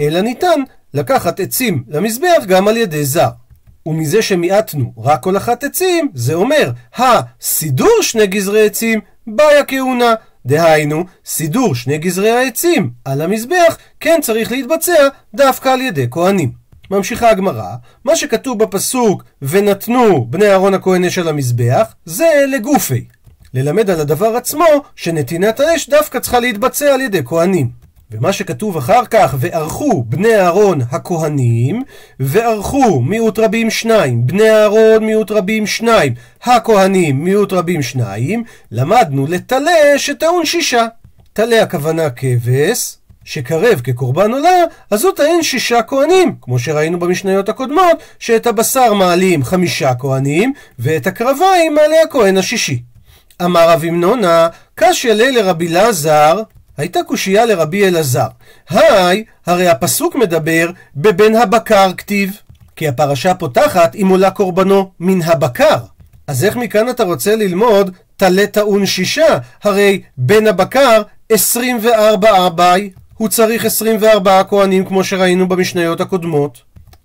אלא 0.00 0.20
ניתן 0.20 0.60
לקחת 0.94 1.40
עצים 1.40 1.84
למזבח 1.88 2.44
גם 2.46 2.68
על 2.68 2.76
ידי 2.76 3.04
זר. 3.04 3.28
ומזה 3.86 4.22
שמיעטנו 4.22 4.92
רק 4.98 5.24
הולכת 5.24 5.64
עצים, 5.64 6.08
זה 6.14 6.34
אומר, 6.34 6.70
הסידור 6.96 7.98
שני 8.02 8.26
גזרי 8.26 8.66
עצים, 8.66 9.00
בעיה 9.36 9.64
כהונה. 9.64 10.14
דהיינו, 10.46 11.04
סידור 11.26 11.74
שני 11.74 11.98
גזרי 11.98 12.30
העצים 12.30 12.90
על 13.04 13.20
המזבח 13.20 13.78
כן 14.00 14.18
צריך 14.22 14.52
להתבצע 14.52 15.08
דווקא 15.34 15.68
על 15.68 15.80
ידי 15.80 16.06
כהנים. 16.10 16.52
ממשיכה 16.90 17.30
הגמרא, 17.30 17.74
מה 18.04 18.16
שכתוב 18.16 18.58
בפסוק 18.58 19.24
ונתנו 19.42 20.26
בני 20.30 20.50
אהרון 20.50 20.74
הכהן 20.74 21.04
אש 21.04 21.18
על 21.18 21.28
המזבח, 21.28 21.94
זה 22.04 22.44
לגופי. 22.52 23.04
ללמד 23.54 23.90
על 23.90 24.00
הדבר 24.00 24.36
עצמו 24.36 24.64
שנתינת 24.96 25.60
האש 25.60 25.88
דווקא 25.88 26.18
צריכה 26.18 26.40
להתבצע 26.40 26.94
על 26.94 27.00
ידי 27.00 27.20
כהנים. 27.24 27.70
ומה 28.10 28.32
שכתוב 28.32 28.76
אחר 28.76 29.04
כך, 29.10 29.34
וערכו 29.38 30.04
בני 30.08 30.36
אהרון 30.36 30.80
הכהנים, 30.90 31.82
וערכו 32.20 33.00
מיעוט 33.00 33.38
רבים 33.38 33.70
שניים, 33.70 34.26
בני 34.26 34.50
אהרון 34.50 35.04
מיעוט 35.04 35.30
רבים 35.30 35.66
שניים, 35.66 36.14
הכהנים 36.42 37.24
מיעוט 37.24 37.52
רבים 37.52 37.82
שניים, 37.82 38.44
למדנו 38.72 39.26
לטלה 39.26 39.98
שטעון 39.98 40.46
שישה. 40.46 40.86
טלה 41.32 41.62
הכוונה 41.62 42.10
כבש, 42.10 42.96
שקרב 43.24 43.80
כקורבן 43.84 44.32
עולה, 44.32 44.64
אז 44.90 45.04
הוא 45.04 45.12
טען 45.12 45.42
שישה 45.42 45.82
כהנים, 45.82 46.34
כמו 46.40 46.58
שראינו 46.58 46.98
במשניות 46.98 47.48
הקודמות, 47.48 48.02
שאת 48.18 48.46
הבשר 48.46 48.94
מעלים 48.94 49.44
חמישה 49.44 49.94
כהנים, 49.94 50.52
ואת 50.78 51.06
הקרביים 51.06 51.74
מעלה 51.74 51.96
הכהן 52.04 52.36
השישי. 52.36 52.82
אמר 53.44 53.70
רבי 53.70 53.90
מנונה, 53.90 54.48
קשיא 54.74 55.12
ליה 55.12 55.30
לרבי 55.30 55.68
לזר, 55.68 56.42
הייתה 56.78 57.00
קושייה 57.02 57.46
לרבי 57.46 57.88
אלעזר. 57.88 58.26
היי, 58.70 59.24
הרי 59.46 59.68
הפסוק 59.68 60.16
מדבר 60.16 60.70
בבן 60.96 61.36
הבקר 61.36 61.92
כתיב. 61.96 62.40
כי 62.76 62.88
הפרשה 62.88 63.34
פותחת 63.34 63.94
אם 63.94 64.08
עולה 64.08 64.30
קורבנו 64.30 64.90
מן 65.00 65.22
הבקר. 65.22 65.78
אז 66.26 66.44
איך 66.44 66.56
מכאן 66.56 66.88
אתה 66.88 67.04
רוצה 67.04 67.36
ללמוד 67.36 67.90
טלה 68.16 68.46
טעון 68.46 68.86
שישה? 68.86 69.38
הרי 69.62 70.02
בן 70.16 70.46
הבקר 70.46 71.02
24 71.28 72.46
אביי. 72.46 72.90
הוא 73.14 73.28
צריך 73.28 73.64
24 73.64 74.42
כהנים 74.48 74.84
כמו 74.84 75.04
שראינו 75.04 75.48
במשניות 75.48 76.00
הקודמות. 76.00 76.58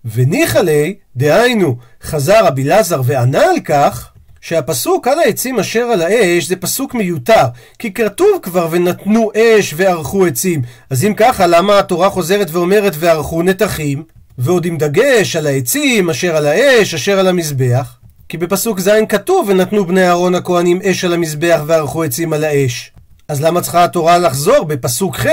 וניחא 0.06 0.60
ליה, 0.60 0.94
דהיינו, 1.16 1.78
חזר 2.04 2.46
רבי 2.46 2.64
לזר 2.64 3.02
וענה 3.06 3.42
על 3.42 3.60
כך, 3.66 4.10
שהפסוק 4.44 5.08
על 5.08 5.20
העצים 5.20 5.60
אשר 5.60 5.80
על 5.80 6.02
האש 6.02 6.46
זה 6.48 6.56
פסוק 6.56 6.94
מיותר, 6.94 7.46
כי 7.80 7.94
כתוב 7.94 8.40
כבר 8.42 8.68
ונתנו 8.72 9.32
אש 9.36 9.74
וערכו 9.78 10.26
עצים. 10.26 10.62
אז 10.90 11.06
אם 11.06 11.14
ככה, 11.18 11.48
למה 11.48 11.80
התורה 11.80 12.10
חוזרת 12.10 12.48
ואומרת 12.52 12.94
וערכו 13.00 13.44
נתחים? 13.44 14.04
ועוד 14.38 14.66
עם 14.66 14.78
דגש 14.78 15.36
על 15.36 15.48
העצים 15.48 16.10
אשר 16.10 16.36
על 16.36 16.46
האש 16.46 16.94
אשר 16.94 17.20
על 17.20 17.28
המזבח? 17.28 17.98
כי 18.30 18.38
בפסוק 18.38 18.80
ז' 18.80 18.90
כתוב 19.10 19.50
ונתנו 19.50 19.86
בני 19.86 20.08
אהרון 20.08 20.36
הכהנים 20.36 20.80
אש 20.82 21.06
על 21.06 21.14
המזבח 21.14 21.62
וערכו 21.68 22.04
עצים 22.04 22.34
על 22.34 22.44
האש. 22.44 22.92
אז 23.28 23.42
למה 23.42 23.62
צריכה 23.62 23.84
התורה 23.84 24.18
לחזור 24.18 24.66
בפסוק 24.66 25.16
ח' 25.16 25.28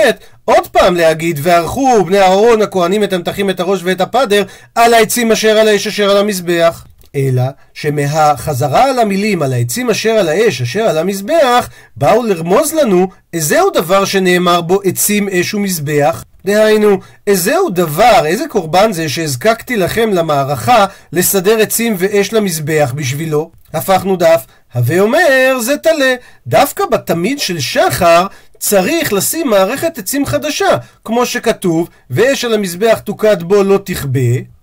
עוד 0.45 0.67
פעם 0.67 0.95
להגיד 0.95 1.39
וערכו 1.43 2.05
בני 2.05 2.19
אהרון 2.19 2.61
הכהנים 2.61 3.03
את 3.03 3.13
המתחים 3.13 3.49
את 3.49 3.59
הראש 3.59 3.79
ואת 3.83 4.01
הפדר 4.01 4.43
על 4.75 4.93
העצים 4.93 5.31
אשר 5.31 5.57
על 5.57 5.67
האש 5.67 5.87
אשר 5.87 6.09
על 6.09 6.17
המזבח? 6.17 6.85
אלא 7.15 7.43
שמהחזרה 7.73 8.83
על 8.83 8.99
המילים 8.99 9.43
על 9.43 9.53
העצים 9.53 9.89
אשר 9.89 10.09
על 10.09 10.29
האש 10.29 10.61
אשר 10.61 10.81
על 10.81 10.97
המזבח 10.97 11.69
באו 11.97 12.23
לרמוז 12.23 12.73
לנו 12.73 13.07
איזהו 13.33 13.69
דבר 13.69 14.05
שנאמר 14.05 14.61
בו 14.61 14.79
עצים 14.83 15.29
אש 15.29 15.53
ומזבח 15.53 16.23
דהיינו, 16.45 16.99
איזהו 17.27 17.69
דבר, 17.69 18.21
איזה 18.25 18.43
קורבן 18.49 18.91
זה 18.91 19.09
שהזקקתי 19.09 19.77
לכם 19.77 20.09
למערכה 20.13 20.85
לסדר 21.13 21.61
עצים 21.61 21.95
ואש 21.97 22.33
למזבח 22.33 22.93
בשבילו? 22.95 23.51
הפכנו 23.73 24.15
דף, 24.15 24.45
הווה 24.73 24.99
אומר 24.99 25.57
זה 25.61 25.77
טלה. 25.77 26.15
דווקא 26.47 26.83
בתמיד 26.91 27.39
של 27.39 27.59
שחר 27.59 28.27
צריך 28.59 29.13
לשים 29.13 29.49
מערכת 29.49 29.97
עצים 29.97 30.25
חדשה, 30.25 30.77
כמו 31.05 31.25
שכתוב, 31.25 31.89
ואש 32.09 32.45
על 32.45 32.53
המזבח 32.53 32.99
תוקד 32.99 33.43
בו 33.43 33.63
לא 33.63 33.79
תכבה, 33.85 34.19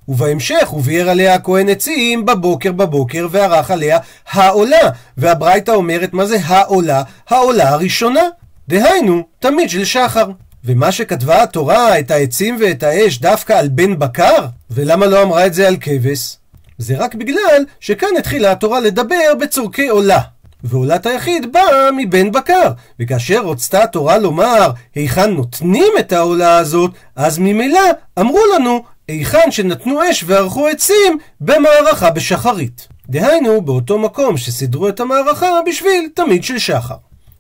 ובהמשך 0.09 0.73
וביער 0.73 1.11
עליה 1.11 1.35
הכהן 1.35 1.69
עצים 1.69 2.27
בבוקר 2.27 2.73
בבוקר 2.73 3.27
וערך 3.31 3.71
עליה 3.71 3.99
העולה. 4.31 4.91
והברייתא 5.17 5.71
אומרת 5.71 6.13
מה 6.13 6.27
זה 6.27 6.39
העולה? 6.45 7.03
העולה 7.29 7.69
הראשונה. 7.69 8.23
דהיינו, 8.69 9.23
תמיד 9.39 9.71
של 9.71 9.85
שחר. 9.85 10.27
ומה 10.65 10.93
שכתבה 10.93 11.43
התורה, 11.43 11.99
את 11.99 12.11
העצים 12.11 12.57
ואת 12.61 12.83
האש, 12.83 13.19
דווקא 13.19 13.53
על 13.53 13.69
בן 13.69 13.99
בקר? 13.99 14.47
ולמה 14.71 15.07
לא 15.07 15.23
אמרה 15.23 15.47
את 15.47 15.55
זה 15.55 15.69
על 15.69 15.77
כבש? 15.81 16.37
זה 16.79 16.97
רק 16.99 17.15
בגלל 17.15 17.65
שכאן 17.81 18.09
התחילה 18.19 18.53
התורה 18.53 18.81
לדבר 18.81 19.35
בצורכי 19.41 19.89
עולה. 19.89 20.21
ועולת 20.65 21.07
היחיד 21.07 21.53
באה 21.53 21.93
מבן 21.97 22.33
בקר, 22.33 22.73
וכאשר 23.01 23.47
רצתה 23.47 23.83
התורה 23.83 24.19
לומר 24.19 24.71
היכן 24.95 25.31
נותנים 25.31 25.93
את 25.99 26.13
העולה 26.13 26.59
הזאת, 26.59 26.91
אז 27.17 27.39
ממילא 27.39 27.81
אמרו 28.19 28.41
לנו 28.55 28.85
היכן 29.09 29.51
שנתנו 29.51 30.11
אש 30.11 30.25
וערכו 30.27 30.69
עצים 30.69 31.19
במערכה 31.41 32.11
בשחרית. 32.11 32.89
דהיינו, 33.09 33.63
באותו 33.63 33.99
מקום 33.99 34.37
שסידרו 34.37 34.89
את 34.89 35.01
המערכה 35.01 35.51
בשביל 35.67 36.09
תמיד 36.15 36.45
של 36.45 36.59
שחר. 36.59 36.95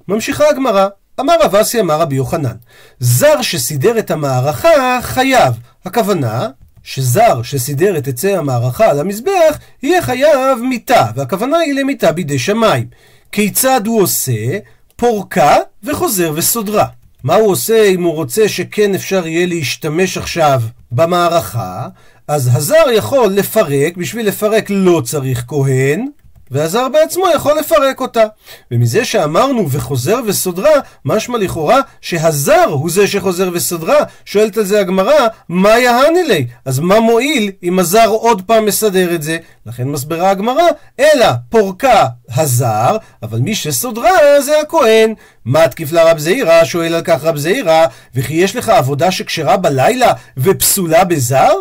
ממשיכה 0.09 0.49
הגמרא, 0.49 0.89
אמר 1.21 1.35
רב 1.43 1.55
אסי 1.55 1.81
אמר 1.81 2.01
רבי 2.01 2.17
יוחנן, 2.17 2.57
זר 3.01 3.43
שסידר 3.43 3.99
את 3.99 4.11
המערכה 4.11 4.99
חייב. 5.03 5.55
הכוונה, 5.85 6.49
שזר 6.83 7.43
שסידר 7.43 7.99
את 7.99 8.09
עצי 8.09 8.37
המערכה 8.37 8.91
על 8.91 9.01
המזבח, 9.01 9.59
יהיה 9.83 10.03
חייב 10.03 10.59
מיתה, 10.63 11.07
והכוונה 11.15 11.59
היא 11.59 11.75
למיתה 11.75 12.13
בידי 12.13 12.39
שמיים. 12.39 12.87
כיצד 13.33 13.87
הוא 13.87 14.03
עושה? 14.03 14.59
פורקה 14.97 15.57
וחוזר 15.83 16.33
וסודרה. 16.35 16.87
מה 17.25 17.35
הוא 17.35 17.51
עושה 17.51 17.85
אם 17.85 18.03
הוא 18.03 18.15
רוצה 18.15 18.49
שכן 18.49 18.95
אפשר 18.95 19.27
יהיה 19.27 19.47
להשתמש 19.47 20.19
עכשיו 20.19 20.63
במערכה? 20.93 21.89
אז 22.29 22.51
הזר 22.53 22.85
יכול 22.93 23.27
לפרק, 23.33 23.97
בשביל 23.97 24.29
לפרק 24.29 24.67
לא 24.71 25.03
צריך 25.05 25.45
כהן, 25.49 26.07
והזר 26.51 26.89
בעצמו 26.89 27.25
יכול 27.35 27.59
לפרק 27.59 28.01
אותה. 28.01 28.25
ומזה 28.71 29.05
שאמרנו 29.05 29.71
וחוזר 29.71 30.21
וסודרה, 30.27 30.71
משמע 31.05 31.39
לכאורה 31.39 31.81
שהזר 32.01 32.65
הוא 32.69 32.91
זה 32.91 33.07
שחוזר 33.07 33.51
וסודרה. 33.53 33.99
שואלת 34.25 34.57
על 34.57 34.65
זה 34.65 34.81
הגמרא, 34.81 35.27
מה 35.49 35.79
יהני 35.79 36.23
לי? 36.23 36.47
אז 36.65 36.79
מה 36.79 37.01
מועיל 37.01 37.51
אם 37.63 37.79
הזר 37.79 38.07
עוד 38.09 38.43
פעם 38.43 38.65
מסדר 38.65 39.15
את 39.15 39.23
זה? 39.23 39.39
לכן 39.67 39.89
מסברה 39.89 40.31
הגמרא, 40.31 40.65
אלא 41.01 41.27
פורקה 41.49 42.07
הזר, 42.35 42.97
אבל 43.23 43.39
מי 43.39 43.55
שסודרה 43.55 44.41
זה 44.41 44.61
הכהן. 44.61 45.15
מה 45.45 45.69
תקיף 45.69 45.93
לרב 45.93 46.19
זעירא? 46.19 46.65
שואל 46.65 46.95
על 46.95 47.03
כך 47.05 47.25
רב 47.25 47.37
זעירא, 47.37 47.87
וכי 48.15 48.35
יש 48.35 48.57
לך 48.57 48.69
עבודה 48.69 49.11
שכשרה 49.11 49.57
בלילה 49.57 50.13
ופסולה 50.37 51.05
בזר? 51.05 51.53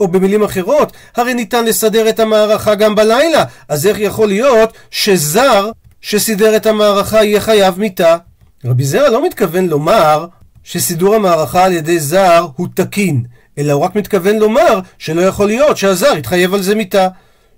או 0.00 0.08
במילים 0.08 0.42
אחרות, 0.42 0.92
הרי 1.16 1.34
ניתן 1.34 1.64
לסדר 1.64 2.08
את 2.08 2.20
המערכה 2.20 2.74
גם 2.74 2.94
בלילה, 2.94 3.44
אז 3.68 3.86
איך 3.86 3.98
יכול 4.00 4.28
להיות 4.28 4.72
שזר 4.90 5.70
שסידר 6.00 6.56
את 6.56 6.66
המערכה 6.66 7.24
יהיה 7.24 7.40
חייב 7.40 7.78
מיתה. 7.78 8.16
רבי 8.64 8.84
זרע 8.84 9.08
לא 9.08 9.26
מתכוון 9.26 9.66
לומר 9.66 10.26
שסידור 10.64 11.14
המערכה 11.14 11.64
על 11.64 11.72
ידי 11.72 11.98
זר 11.98 12.46
הוא 12.56 12.68
תקין, 12.74 13.24
אלא 13.58 13.72
הוא 13.72 13.82
רק 13.82 13.96
מתכוון 13.96 14.36
לומר 14.36 14.80
שלא 14.98 15.20
יכול 15.20 15.46
להיות 15.46 15.76
שהזר 15.76 16.16
יתחייב 16.16 16.54
על 16.54 16.62
זה 16.62 16.74
מיתה. 16.74 17.08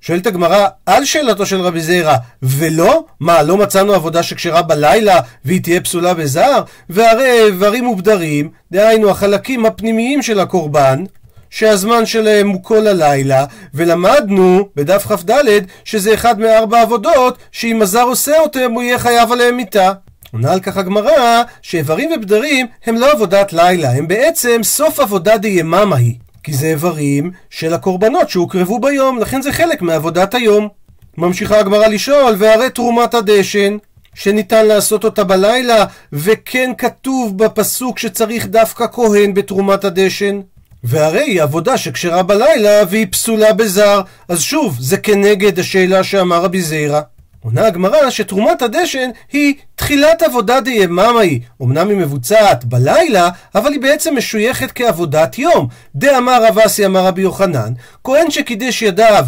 שואלת 0.00 0.26
הגמרא 0.26 0.66
על 0.86 1.04
שאלתו 1.04 1.46
של 1.46 1.60
רבי 1.60 1.80
זיירא, 1.80 2.16
ולא? 2.42 3.04
מה, 3.20 3.42
לא 3.42 3.56
מצאנו 3.56 3.92
עבודה 3.94 4.22
שקשרה 4.22 4.62
בלילה 4.62 5.20
והיא 5.44 5.62
תהיה 5.62 5.80
פסולה 5.80 6.14
בזר? 6.14 6.62
והרי 6.90 7.44
איברים 7.46 7.88
ובדרים, 7.88 8.50
דהיינו 8.72 9.10
החלקים 9.10 9.66
הפנימיים 9.66 10.22
של 10.22 10.40
הקורבן, 10.40 11.04
שהזמן 11.52 12.06
שלהם 12.06 12.48
הוא 12.48 12.64
כל 12.64 12.86
הלילה, 12.86 13.44
ולמדנו 13.74 14.68
בדף 14.76 15.06
כ"ד 15.06 15.30
שזה 15.84 16.14
אחד 16.14 16.40
מארבע 16.40 16.82
עבודות 16.82 17.38
שאם 17.52 17.82
הזר 17.82 18.02
עושה 18.02 18.40
אותם 18.40 18.72
הוא 18.72 18.82
יהיה 18.82 18.98
חייב 18.98 19.32
עליהם 19.32 19.56
מיתה. 19.56 19.92
עונה 20.32 20.52
על 20.52 20.60
כך 20.60 20.76
הגמרא 20.76 21.42
שאיברים 21.62 22.10
ובדרים 22.12 22.66
הם 22.86 22.96
לא 22.96 23.12
עבודת 23.12 23.52
לילה, 23.52 23.90
הם 23.90 24.08
בעצם 24.08 24.60
סוף 24.62 25.00
עבודה 25.00 25.36
דיממה 25.36 25.96
היא. 25.96 26.14
כי 26.42 26.52
זה 26.52 26.66
איברים 26.66 27.30
של 27.50 27.74
הקורבנות 27.74 28.30
שהוקרבו 28.30 28.78
ביום, 28.78 29.18
לכן 29.18 29.42
זה 29.42 29.52
חלק 29.52 29.82
מעבודת 29.82 30.34
היום. 30.34 30.68
ממשיכה 31.18 31.58
הגמרא 31.58 31.86
לשאול, 31.86 32.34
והרי 32.38 32.70
תרומת 32.70 33.14
הדשן, 33.14 33.76
שניתן 34.14 34.66
לעשות 34.66 35.04
אותה 35.04 35.24
בלילה, 35.24 35.84
וכן 36.12 36.70
כתוב 36.78 37.38
בפסוק 37.38 37.98
שצריך 37.98 38.46
דווקא 38.46 38.86
כהן 38.92 39.34
בתרומת 39.34 39.84
הדשן. 39.84 40.40
והרי 40.84 41.20
היא 41.22 41.42
עבודה 41.42 41.78
שקשרה 41.78 42.22
בלילה 42.22 42.82
והיא 42.88 43.06
פסולה 43.10 43.52
בזר, 43.52 44.00
אז 44.28 44.40
שוב, 44.40 44.76
זה 44.80 44.96
כנגד 44.96 45.58
השאלה 45.58 46.04
שאמר 46.04 46.42
רבי 46.42 46.62
זיירא. 46.62 47.00
עונה 47.44 47.66
הגמרא 47.66 48.10
שתרומת 48.10 48.62
הדשן 48.62 49.10
היא 49.32 49.54
תחילת 49.74 50.22
עבודה 50.22 50.60
דיממה 50.60 51.20
היא. 51.20 51.40
אמנם 51.62 51.88
היא 51.88 51.96
מבוצעת 51.96 52.64
בלילה, 52.64 53.28
אבל 53.54 53.72
היא 53.72 53.80
בעצם 53.80 54.16
משויכת 54.16 54.72
כעבודת 54.74 55.38
יום. 55.38 55.68
דאמר 55.94 56.44
רב 56.44 56.58
אסי 56.58 56.86
אמר 56.86 57.04
רבי 57.06 57.22
יוחנן, 57.22 57.72
כהן 58.04 58.30
שקידש 58.30 58.82
ידיו 58.82 59.26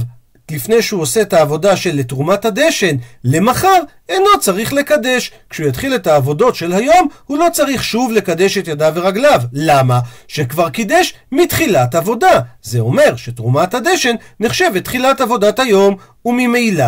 לפני 0.51 0.83
שהוא 0.83 1.03
עושה 1.03 1.23
את 1.23 1.33
העבודה 1.33 1.77
של 1.77 2.03
תרומת 2.03 2.45
הדשן 2.45 2.97
למחר, 3.25 3.79
אינו 4.09 4.27
צריך 4.41 4.73
לקדש. 4.73 5.33
כשהוא 5.51 5.69
יתחיל 5.69 5.95
את 5.95 6.07
העבודות 6.07 6.55
של 6.55 6.73
היום, 6.73 7.09
הוא 7.27 7.39
לא 7.39 7.47
צריך 7.53 7.85
שוב 7.85 8.13
לקדש 8.13 8.59
את 8.59 8.69
ידיו 8.69 8.93
ורגליו. 8.97 9.41
למה? 9.53 10.01
שכבר 10.29 10.71
קידש 10.71 11.15
מתחילת 11.33 11.95
עבודה. 11.95 12.41
זה 12.63 12.81
אומר 12.81 13.17
שתרומת 13.17 13.75
הדשן 13.75 14.15
נחשבת 14.41 14.85
תחילת 14.85 15.21
עבודת 15.21 15.59
היום, 15.59 15.97
וממילא 16.25 16.85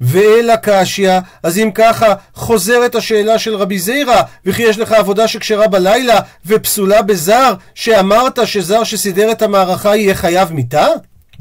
ואלא 0.00 0.56
קשיא, 0.56 1.18
אז 1.42 1.58
אם 1.58 1.70
ככה 1.74 2.14
חוזרת 2.34 2.94
השאלה 2.94 3.38
של 3.38 3.54
רבי 3.54 3.78
זיירא, 3.78 4.22
וכי 4.46 4.62
יש 4.62 4.78
לך 4.78 4.92
עבודה 4.92 5.28
שקשרה 5.28 5.68
בלילה 5.68 6.20
ופסולה 6.46 7.02
בזר, 7.02 7.54
שאמרת 7.74 8.38
שזר 8.44 8.84
שסידר 8.84 9.32
את 9.32 9.42
המערכה 9.42 9.96
יהיה 9.96 10.14
חייב 10.14 10.52
מיתה? 10.52 10.86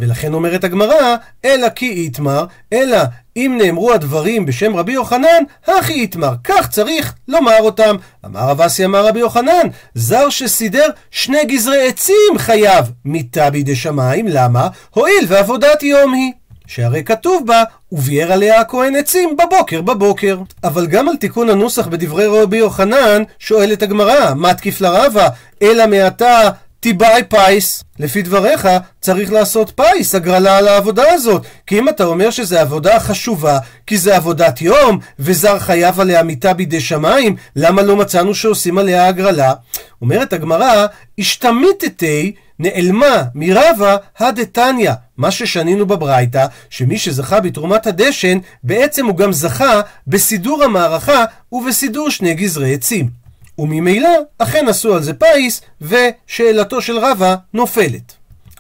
ולכן 0.02 0.34
אומרת 0.34 0.64
הגמרא, 0.64 1.16
אלא 1.46 1.70
כי 1.70 1.90
איתמר, 1.90 2.46
אלא 2.74 2.98
אם 3.38 3.60
נאמרו 3.62 3.94
הדברים 3.94 4.46
בשם 4.46 4.76
רבי 4.76 4.92
יוחנן, 4.92 5.44
הכי 5.68 5.94
איתמר, 5.94 6.34
כך 6.44 6.70
צריך 6.70 7.14
לומר 7.28 7.58
אותם. 7.60 7.96
אמר 8.26 8.40
רב 8.40 8.62
אסי 8.62 8.86
אמר 8.86 9.08
רבי 9.08 9.20
יוחנן, 9.20 9.68
זר 9.96 10.30
שסידר 10.30 10.88
שני 11.12 11.46
גזרי 11.46 11.88
עצים 11.88 12.38
חייב 12.38 12.92
מיתה 13.06 13.50
בידי 13.50 13.76
שמיים, 13.76 14.28
למה? 14.28 14.68
הואיל 14.90 15.26
ועבודת 15.28 15.84
יום 15.84 16.14
היא. 16.14 16.32
שהרי 16.68 17.04
כתוב 17.04 17.48
בה, 17.48 17.64
וביער 17.92 18.32
עליה 18.32 18.62
הכהן 18.62 18.96
עצים 18.96 19.38
בבוקר 19.38 19.82
בבוקר. 19.82 20.38
אבל 20.64 20.88
גם 20.88 21.10
על 21.10 21.16
תיקון 21.16 21.50
הנוסח 21.50 21.88
בדברי 21.88 22.26
רבי 22.26 22.58
יוחנן, 22.58 23.24
שואלת 23.40 23.84
הגמרא, 23.84 24.34
מה 24.36 24.54
תקיף 24.54 24.82
לרבה? 24.82 25.28
אלא 25.62 25.88
מעתה 25.88 26.50
תיבאי 26.82 27.24
פיס. 27.30 27.84
לפי 28.00 28.22
דבריך, 28.22 28.68
צריך 29.02 29.32
לעשות 29.32 29.72
פיס, 29.76 30.16
הגרלה 30.16 30.58
על 30.58 30.68
העבודה 30.68 31.14
הזאת. 31.14 31.46
כי 31.68 31.80
אם 31.80 31.90
אתה 31.90 32.04
אומר 32.04 32.30
שזו 32.30 32.58
עבודה 32.58 33.00
חשובה, 33.00 33.60
כי 33.88 33.98
זה 33.98 34.16
עבודת 34.16 34.62
יום, 34.62 35.00
וזר 35.20 35.60
חייב 35.60 36.00
עליה 36.00 36.24
מיתה 36.24 36.54
בידי 36.54 36.82
שמיים, 36.82 37.36
למה 37.56 37.82
לא 37.82 37.96
מצאנו 37.96 38.36
שעושים 38.36 38.78
עליה 38.78 39.08
הגרלה? 39.08 39.54
אומרת 40.02 40.34
הגמרא, 40.34 40.86
השתמיתתי 41.20 42.34
נעלמה 42.60 43.24
מרבה 43.36 43.98
הדתניא. 44.20 44.92
מה 45.18 45.32
ששנינו 45.32 45.86
בברייתא, 45.86 46.46
שמי 46.70 46.98
שזכה 46.98 47.40
בתרומת 47.40 47.88
הדשן, 47.88 48.38
בעצם 48.64 49.06
הוא 49.06 49.18
גם 49.18 49.32
זכה 49.32 49.82
בסידור 50.08 50.64
המערכה 50.64 51.26
ובסידור 51.52 52.10
שני 52.10 52.34
גזרי 52.34 52.74
עצים. 52.74 53.21
וממילא 53.62 54.10
אכן 54.38 54.66
עשו 54.68 54.96
על 54.96 55.04
זה 55.04 55.14
פיס, 55.14 55.62
ושאלתו 55.82 56.82
של 56.82 56.98
רבא 57.00 57.36
נופלת. 57.54 58.14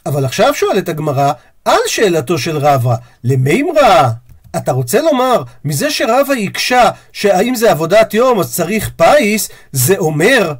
אבל 0.05 0.25
עכשיו 0.25 0.53
שואלת 0.53 0.89
הגמרא, 0.89 1.31
על 1.65 1.79
שאלתו 1.87 2.37
של 2.37 2.57
רבא, 2.57 2.95
למימרא? 3.23 4.09
אתה 4.57 4.71
רוצה 4.71 5.01
לומר, 5.01 5.43
מזה 5.65 5.91
שרבא 5.91 6.33
הקשה 6.43 6.89
שאם 7.11 7.55
זה 7.55 7.71
עבודת 7.71 8.13
יום 8.13 8.39
אז 8.39 8.55
צריך 8.55 8.91
פיס, 8.97 9.49
זה 9.71 9.97
אומר 9.97 10.53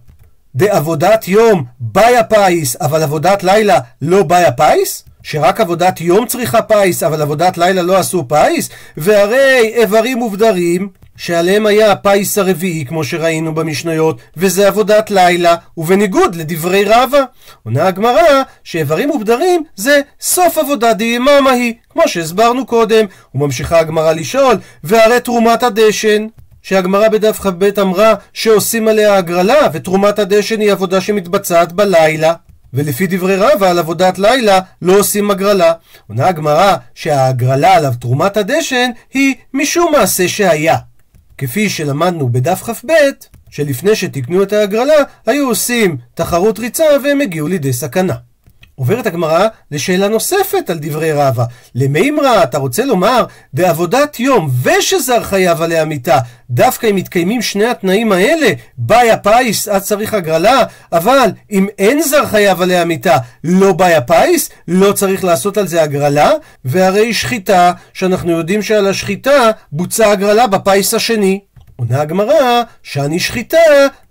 בעבודת 0.54 1.28
יום 1.28 1.64
בעיא 1.80 2.24
פיס, 2.24 2.76
אבל 2.82 3.04
עבודת 3.04 3.44
לילה 3.44 3.80
לא 4.02 4.24
בעיא 4.24 4.52
פיס? 4.52 5.04
שרק 5.24 5.62
עבודת 5.62 6.02
יום 6.02 6.26
צריכה 6.26 6.62
פיס, 6.62 7.04
אבל 7.04 7.22
עבודת 7.22 7.58
לילה 7.58 7.82
לא 7.82 7.98
עשו 7.98 8.28
פיס? 8.28 8.70
והרי 8.98 9.74
איברים 9.76 10.22
ופדרים, 10.22 10.90
שעליהם 11.18 11.66
היה 11.66 11.92
הפיס 11.92 12.38
הרביעי, 12.38 12.86
כמו 12.86 13.04
שראינו 13.04 13.56
במשניות, 13.56 14.20
וזה 14.38 14.68
עבודת 14.68 15.12
לילה, 15.12 15.56
ובניגוד 15.78 16.36
לדברי 16.36 16.84
רבא. 16.84 17.24
עונה 17.64 17.88
הגמרא, 17.88 18.42
שאיברים 18.64 19.12
ובדרים 19.12 19.64
זה 19.76 20.02
סוף 20.22 20.58
עבודה 20.58 20.94
דיממה 20.94 21.52
היא, 21.52 21.74
כמו 21.90 22.04
שהסברנו 22.08 22.66
קודם. 22.66 23.06
וממשיכה 23.36 23.80
הגמרא 23.80 24.14
לשאול, 24.14 24.58
והרי 24.84 25.20
תרומת 25.20 25.64
הדשן, 25.64 26.28
שהגמרא 26.62 27.08
בדף 27.08 27.40
כ"ב 27.40 27.80
אמרה 27.82 28.14
שעושים 28.34 28.88
עליה 28.88 29.16
הגרלה, 29.16 29.68
ותרומת 29.74 30.20
הדשן 30.20 30.62
היא 30.62 30.72
עבודה 30.72 31.02
שמתבצעת 31.02 31.72
בלילה. 31.72 32.34
ולפי 32.74 33.08
דברי 33.08 33.36
רבא 33.36 33.70
על 33.70 33.80
עבודת 33.80 34.20
לילה 34.20 34.60
לא 34.82 35.00
עושים 35.00 35.32
הגרלה. 35.32 35.74
עונה 36.10 36.28
הגמרא 36.28 36.76
שההגרלה 36.96 37.76
עליו 37.76 37.94
תרומת 38.00 38.38
הדשן 38.38 38.90
היא 39.14 39.36
משום 39.54 39.92
מעשה 39.92 40.28
שהיה. 40.28 40.78
כפי 41.42 41.70
שלמדנו 41.70 42.30
בדף 42.30 42.64
כ"ב, 42.64 42.92
שלפני 43.50 43.96
שתיקנו 43.96 44.44
את 44.44 44.54
ההגרלה, 44.54 45.04
היו 45.26 45.48
עושים 45.48 45.98
תחרות 46.14 46.60
ריצה 46.60 46.84
והם 47.04 47.22
הגיעו 47.22 47.48
לידי 47.48 47.74
סכנה. 47.74 48.16
עוברת 48.82 49.06
הגמרא 49.08 49.48
לשאלה 49.72 50.08
נוספת 50.08 50.70
על 50.70 50.78
דברי 50.82 51.12
רבא. 51.12 51.46
למימרא, 51.76 52.44
אתה 52.44 52.58
רוצה 52.58 52.86
לומר, 52.86 53.26
בעבודת 53.54 54.20
יום 54.20 54.50
ושזר 54.64 55.24
חייב 55.24 55.62
עליה 55.62 55.86
מיתה, 55.86 56.18
דווקא 56.50 56.88
אם 56.88 56.96
מתקיימים 56.96 57.42
שני 57.42 57.66
התנאים 57.66 58.12
האלה, 58.12 58.48
באי 58.78 59.12
הפיס, 59.12 59.68
אז 59.68 59.86
צריך 59.86 60.14
הגרלה, 60.14 60.64
אבל 60.92 61.30
אם 61.52 61.68
אין 61.80 62.02
זר 62.02 62.26
חייב 62.26 62.62
עליה 62.62 62.86
מיתה, 62.86 63.18
לא 63.44 63.74
באי 63.74 63.96
הפיס, 63.96 64.50
לא 64.68 64.94
צריך 64.94 65.24
לעשות 65.24 65.58
על 65.58 65.68
זה 65.68 65.84
הגרלה, 65.84 66.32
והרי 66.66 67.14
שחיטה, 67.14 67.72
שאנחנו 67.94 68.32
יודעים 68.32 68.62
שעל 68.62 68.88
השחיטה 68.88 69.52
בוצעה 69.72 70.12
הגרלה 70.12 70.48
בפיס 70.48 70.94
השני. 70.94 71.40
עונה 71.76 72.02
הגמרא, 72.02 72.62
שאני 72.84 73.20
שחיטה 73.20 73.58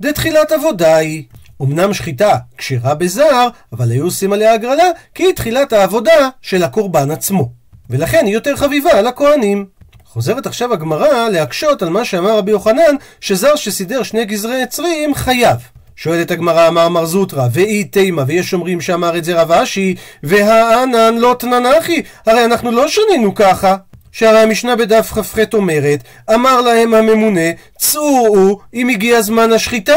דתחילת 0.00 0.52
עבודה 0.52 0.96
היא. 0.96 1.22
אמנם 1.62 1.94
שחיטה 1.94 2.36
כשרה 2.58 2.94
בזר, 2.94 3.48
אבל 3.72 3.90
היו 3.90 4.04
עושים 4.04 4.32
עליה 4.32 4.52
הגרלה, 4.52 4.90
כי 5.14 5.22
היא 5.22 5.34
תחילת 5.34 5.72
העבודה 5.72 6.28
של 6.42 6.62
הקורבן 6.62 7.10
עצמו. 7.10 7.50
ולכן 7.90 8.26
היא 8.26 8.34
יותר 8.34 8.56
חביבה 8.56 8.90
על 8.98 9.06
הכהנים. 9.06 9.66
חוזרת 10.04 10.46
עכשיו 10.46 10.72
הגמרא 10.72 11.28
להקשות 11.28 11.82
על 11.82 11.88
מה 11.88 12.04
שאמר 12.04 12.38
רבי 12.38 12.50
יוחנן, 12.50 12.94
שזר 13.20 13.56
שסידר 13.56 14.02
שני 14.02 14.24
גזרי 14.24 14.62
עצרים 14.62 15.14
חייב. 15.14 15.56
שואלת 15.96 16.30
הגמרא, 16.30 16.68
אמר 16.68 16.88
מר 16.88 17.04
זוטרא, 17.04 17.48
ואי 17.52 17.84
תימה, 17.84 18.24
ויש 18.26 18.54
אומרים 18.54 18.80
שאמר 18.80 19.18
את 19.18 19.24
זה 19.24 19.40
רב 19.40 19.52
אשי, 19.52 19.94
והענן 20.22 21.14
לא 21.18 21.36
תננחי, 21.38 22.02
הרי 22.26 22.44
אנחנו 22.44 22.70
לא 22.70 22.88
שנינו 22.88 23.34
ככה. 23.34 23.76
שהרי 24.12 24.38
המשנה 24.38 24.76
בדף 24.76 25.12
כ"ח 25.12 25.38
אומרת, 25.54 26.02
אמר 26.34 26.60
להם 26.60 26.94
הממונה, 26.94 27.50
צאו 27.78 28.60
אם 28.74 28.88
הגיע 28.88 29.22
זמן 29.22 29.52
השחיטה. 29.52 29.96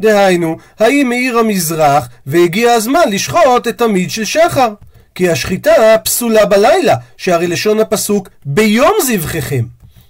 דהיינו, 0.00 0.56
האם 0.78 1.08
מאיר 1.08 1.38
המזרח 1.38 2.08
והגיע 2.26 2.72
הזמן 2.72 3.10
לשחוט 3.10 3.68
את 3.68 3.80
המיד 3.80 4.10
של 4.10 4.24
שחר? 4.24 4.72
כי 5.14 5.30
השחיטה 5.30 5.72
פסולה 6.04 6.46
בלילה, 6.46 6.94
שהרי 7.16 7.46
לשון 7.46 7.80
הפסוק 7.80 8.28
ביום 8.44 8.92
זבחיכם. 9.06 9.64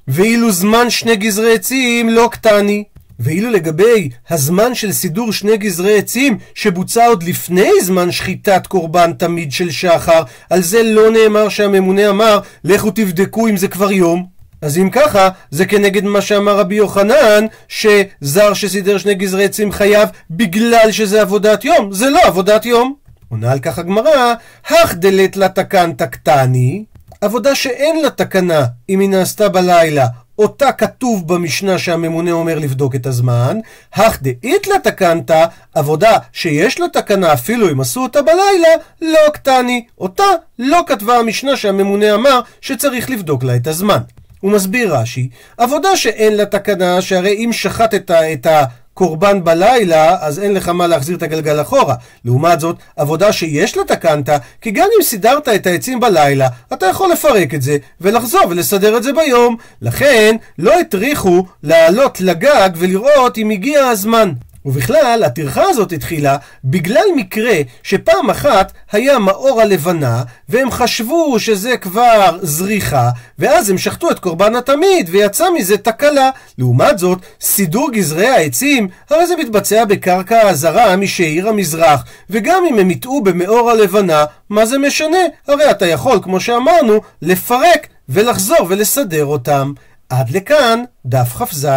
ואילו 0.08 0.52
זמן 0.52 0.90
שני 0.90 1.16
גזרי 1.16 1.54
עצים 1.54 2.08
לא 2.08 2.28
קטני. 2.32 2.84
ואילו 3.20 3.50
לגבי 3.50 4.08
הזמן 4.30 4.74
של 4.74 4.92
סידור 4.92 5.32
שני 5.32 5.56
גזרי 5.56 5.98
עצים 5.98 6.38
שבוצע 6.54 7.06
עוד 7.06 7.22
לפני 7.22 7.70
זמן 7.82 8.12
שחיטת 8.12 8.66
קורבן 8.66 9.12
תמיד 9.12 9.52
של 9.52 9.70
שחר, 9.70 10.22
על 10.50 10.62
זה 10.62 10.82
לא 10.82 11.10
נאמר 11.10 11.48
שהממונה 11.48 12.08
אמר 12.08 12.40
לכו 12.64 12.90
תבדקו 12.90 13.48
אם 13.48 13.56
זה 13.56 13.68
כבר 13.68 13.92
יום. 13.92 14.33
אז 14.62 14.78
אם 14.78 14.90
ככה, 14.90 15.28
זה 15.50 15.66
כנגד 15.66 16.04
מה 16.04 16.20
שאמר 16.20 16.58
רבי 16.58 16.74
יוחנן, 16.74 17.46
שזר 17.68 18.54
שסידר 18.54 18.98
שני 18.98 19.14
גזרי 19.14 19.44
עצים 19.44 19.72
חייב 19.72 20.08
בגלל 20.30 20.92
שזה 20.92 21.22
עבודת 21.22 21.64
יום. 21.64 21.92
זה 21.92 22.10
לא 22.10 22.20
עבודת 22.24 22.66
יום. 22.66 22.94
עונה 23.28 23.52
על 23.52 23.58
כך 23.58 23.78
הגמרא, 23.78 24.34
הך 24.68 24.94
דלת 24.94 25.36
לה 25.36 25.48
תקן 25.48 25.92
תקתני, 25.92 26.84
עבודה 27.20 27.54
שאין 27.54 28.02
לה 28.02 28.10
תקנה 28.10 28.64
אם 28.88 29.00
היא 29.00 29.08
נעשתה 29.08 29.48
בלילה, 29.48 30.06
אותה 30.38 30.72
כתוב 30.72 31.28
במשנה 31.28 31.78
שהממונה 31.78 32.30
אומר 32.30 32.58
לבדוק 32.58 32.94
את 32.94 33.06
הזמן, 33.06 33.58
הך 33.94 34.22
דאית 34.22 34.66
לה 34.66 34.78
תקנת, 34.78 35.30
עבודה 35.74 36.18
שיש 36.32 36.80
לה 36.80 36.88
תקנה 36.88 37.32
אפילו 37.32 37.70
אם 37.70 37.80
עשו 37.80 38.02
אותה 38.02 38.22
בלילה, 38.22 38.68
לא 39.02 39.30
קטני. 39.32 39.84
אותה 39.98 40.24
לא 40.58 40.80
כתבה 40.86 41.18
המשנה 41.18 41.56
שהממונה 41.56 42.14
אמר 42.14 42.40
שצריך 42.60 43.10
לבדוק 43.10 43.44
לה 43.44 43.56
את 43.56 43.66
הזמן. 43.66 43.98
הוא 44.44 44.52
מסביר 44.52 44.96
רש"י, 44.96 45.28
עבודה 45.58 45.96
שאין 45.96 46.36
לה 46.36 46.46
תקנה, 46.46 47.02
שהרי 47.02 47.44
אם 47.44 47.52
שחטת 47.52 48.10
את 48.10 48.46
הקורבן 48.50 49.44
בלילה, 49.44 50.16
אז 50.20 50.38
אין 50.38 50.54
לך 50.54 50.68
מה 50.68 50.86
להחזיר 50.86 51.16
את 51.16 51.22
הגלגל 51.22 51.60
אחורה. 51.60 51.94
לעומת 52.24 52.60
זאת, 52.60 52.76
עבודה 52.96 53.32
שיש 53.32 53.76
לה 53.76 53.84
תקנת, 53.84 54.28
כי 54.60 54.70
גם 54.70 54.86
אם 54.98 55.02
סידרת 55.02 55.48
את 55.48 55.66
העצים 55.66 56.00
בלילה, 56.00 56.48
אתה 56.72 56.86
יכול 56.86 57.12
לפרק 57.12 57.54
את 57.54 57.62
זה, 57.62 57.76
ולחזור 58.00 58.42
ולסדר 58.48 58.96
את 58.96 59.02
זה 59.02 59.12
ביום. 59.12 59.56
לכן, 59.82 60.36
לא 60.58 60.80
הטריחו 60.80 61.46
לעלות 61.62 62.20
לגג 62.20 62.70
ולראות 62.76 63.38
אם 63.38 63.50
הגיע 63.50 63.86
הזמן. 63.86 64.32
ובכלל, 64.64 65.22
הטרחה 65.26 65.62
הזאת 65.62 65.92
התחילה 65.92 66.36
בגלל 66.64 67.04
מקרה 67.16 67.56
שפעם 67.82 68.30
אחת 68.30 68.72
היה 68.92 69.18
מאור 69.18 69.60
הלבנה, 69.60 70.22
והם 70.48 70.70
חשבו 70.70 71.40
שזה 71.40 71.76
כבר 71.76 72.38
זריחה, 72.42 73.10
ואז 73.38 73.70
הם 73.70 73.78
שחטו 73.78 74.10
את 74.10 74.18
קורבן 74.18 74.54
התמיד, 74.54 75.08
ויצא 75.12 75.44
מזה 75.58 75.76
תקלה. 75.76 76.30
לעומת 76.58 76.98
זאת, 76.98 77.18
סידור 77.40 77.90
גזרי 77.92 78.26
העצים, 78.26 78.88
הרי 79.10 79.26
זה 79.26 79.36
מתבצע 79.36 79.84
בקרקע 79.84 80.48
הזרה 80.48 80.96
משעיר 80.96 81.48
המזרח, 81.48 82.04
וגם 82.30 82.62
אם 82.70 82.78
הם 82.78 82.90
יטעו 82.90 83.22
במאור 83.22 83.70
הלבנה, 83.70 84.24
מה 84.50 84.66
זה 84.66 84.78
משנה? 84.78 85.18
הרי 85.48 85.70
אתה 85.70 85.86
יכול, 85.86 86.18
כמו 86.22 86.40
שאמרנו, 86.40 87.00
לפרק 87.22 87.86
ולחזור 88.08 88.66
ולסדר 88.68 89.24
אותם. 89.24 89.72
עד 90.08 90.30
לכאן, 90.30 90.82
דף 91.06 91.28
כ"ז. 91.36 91.68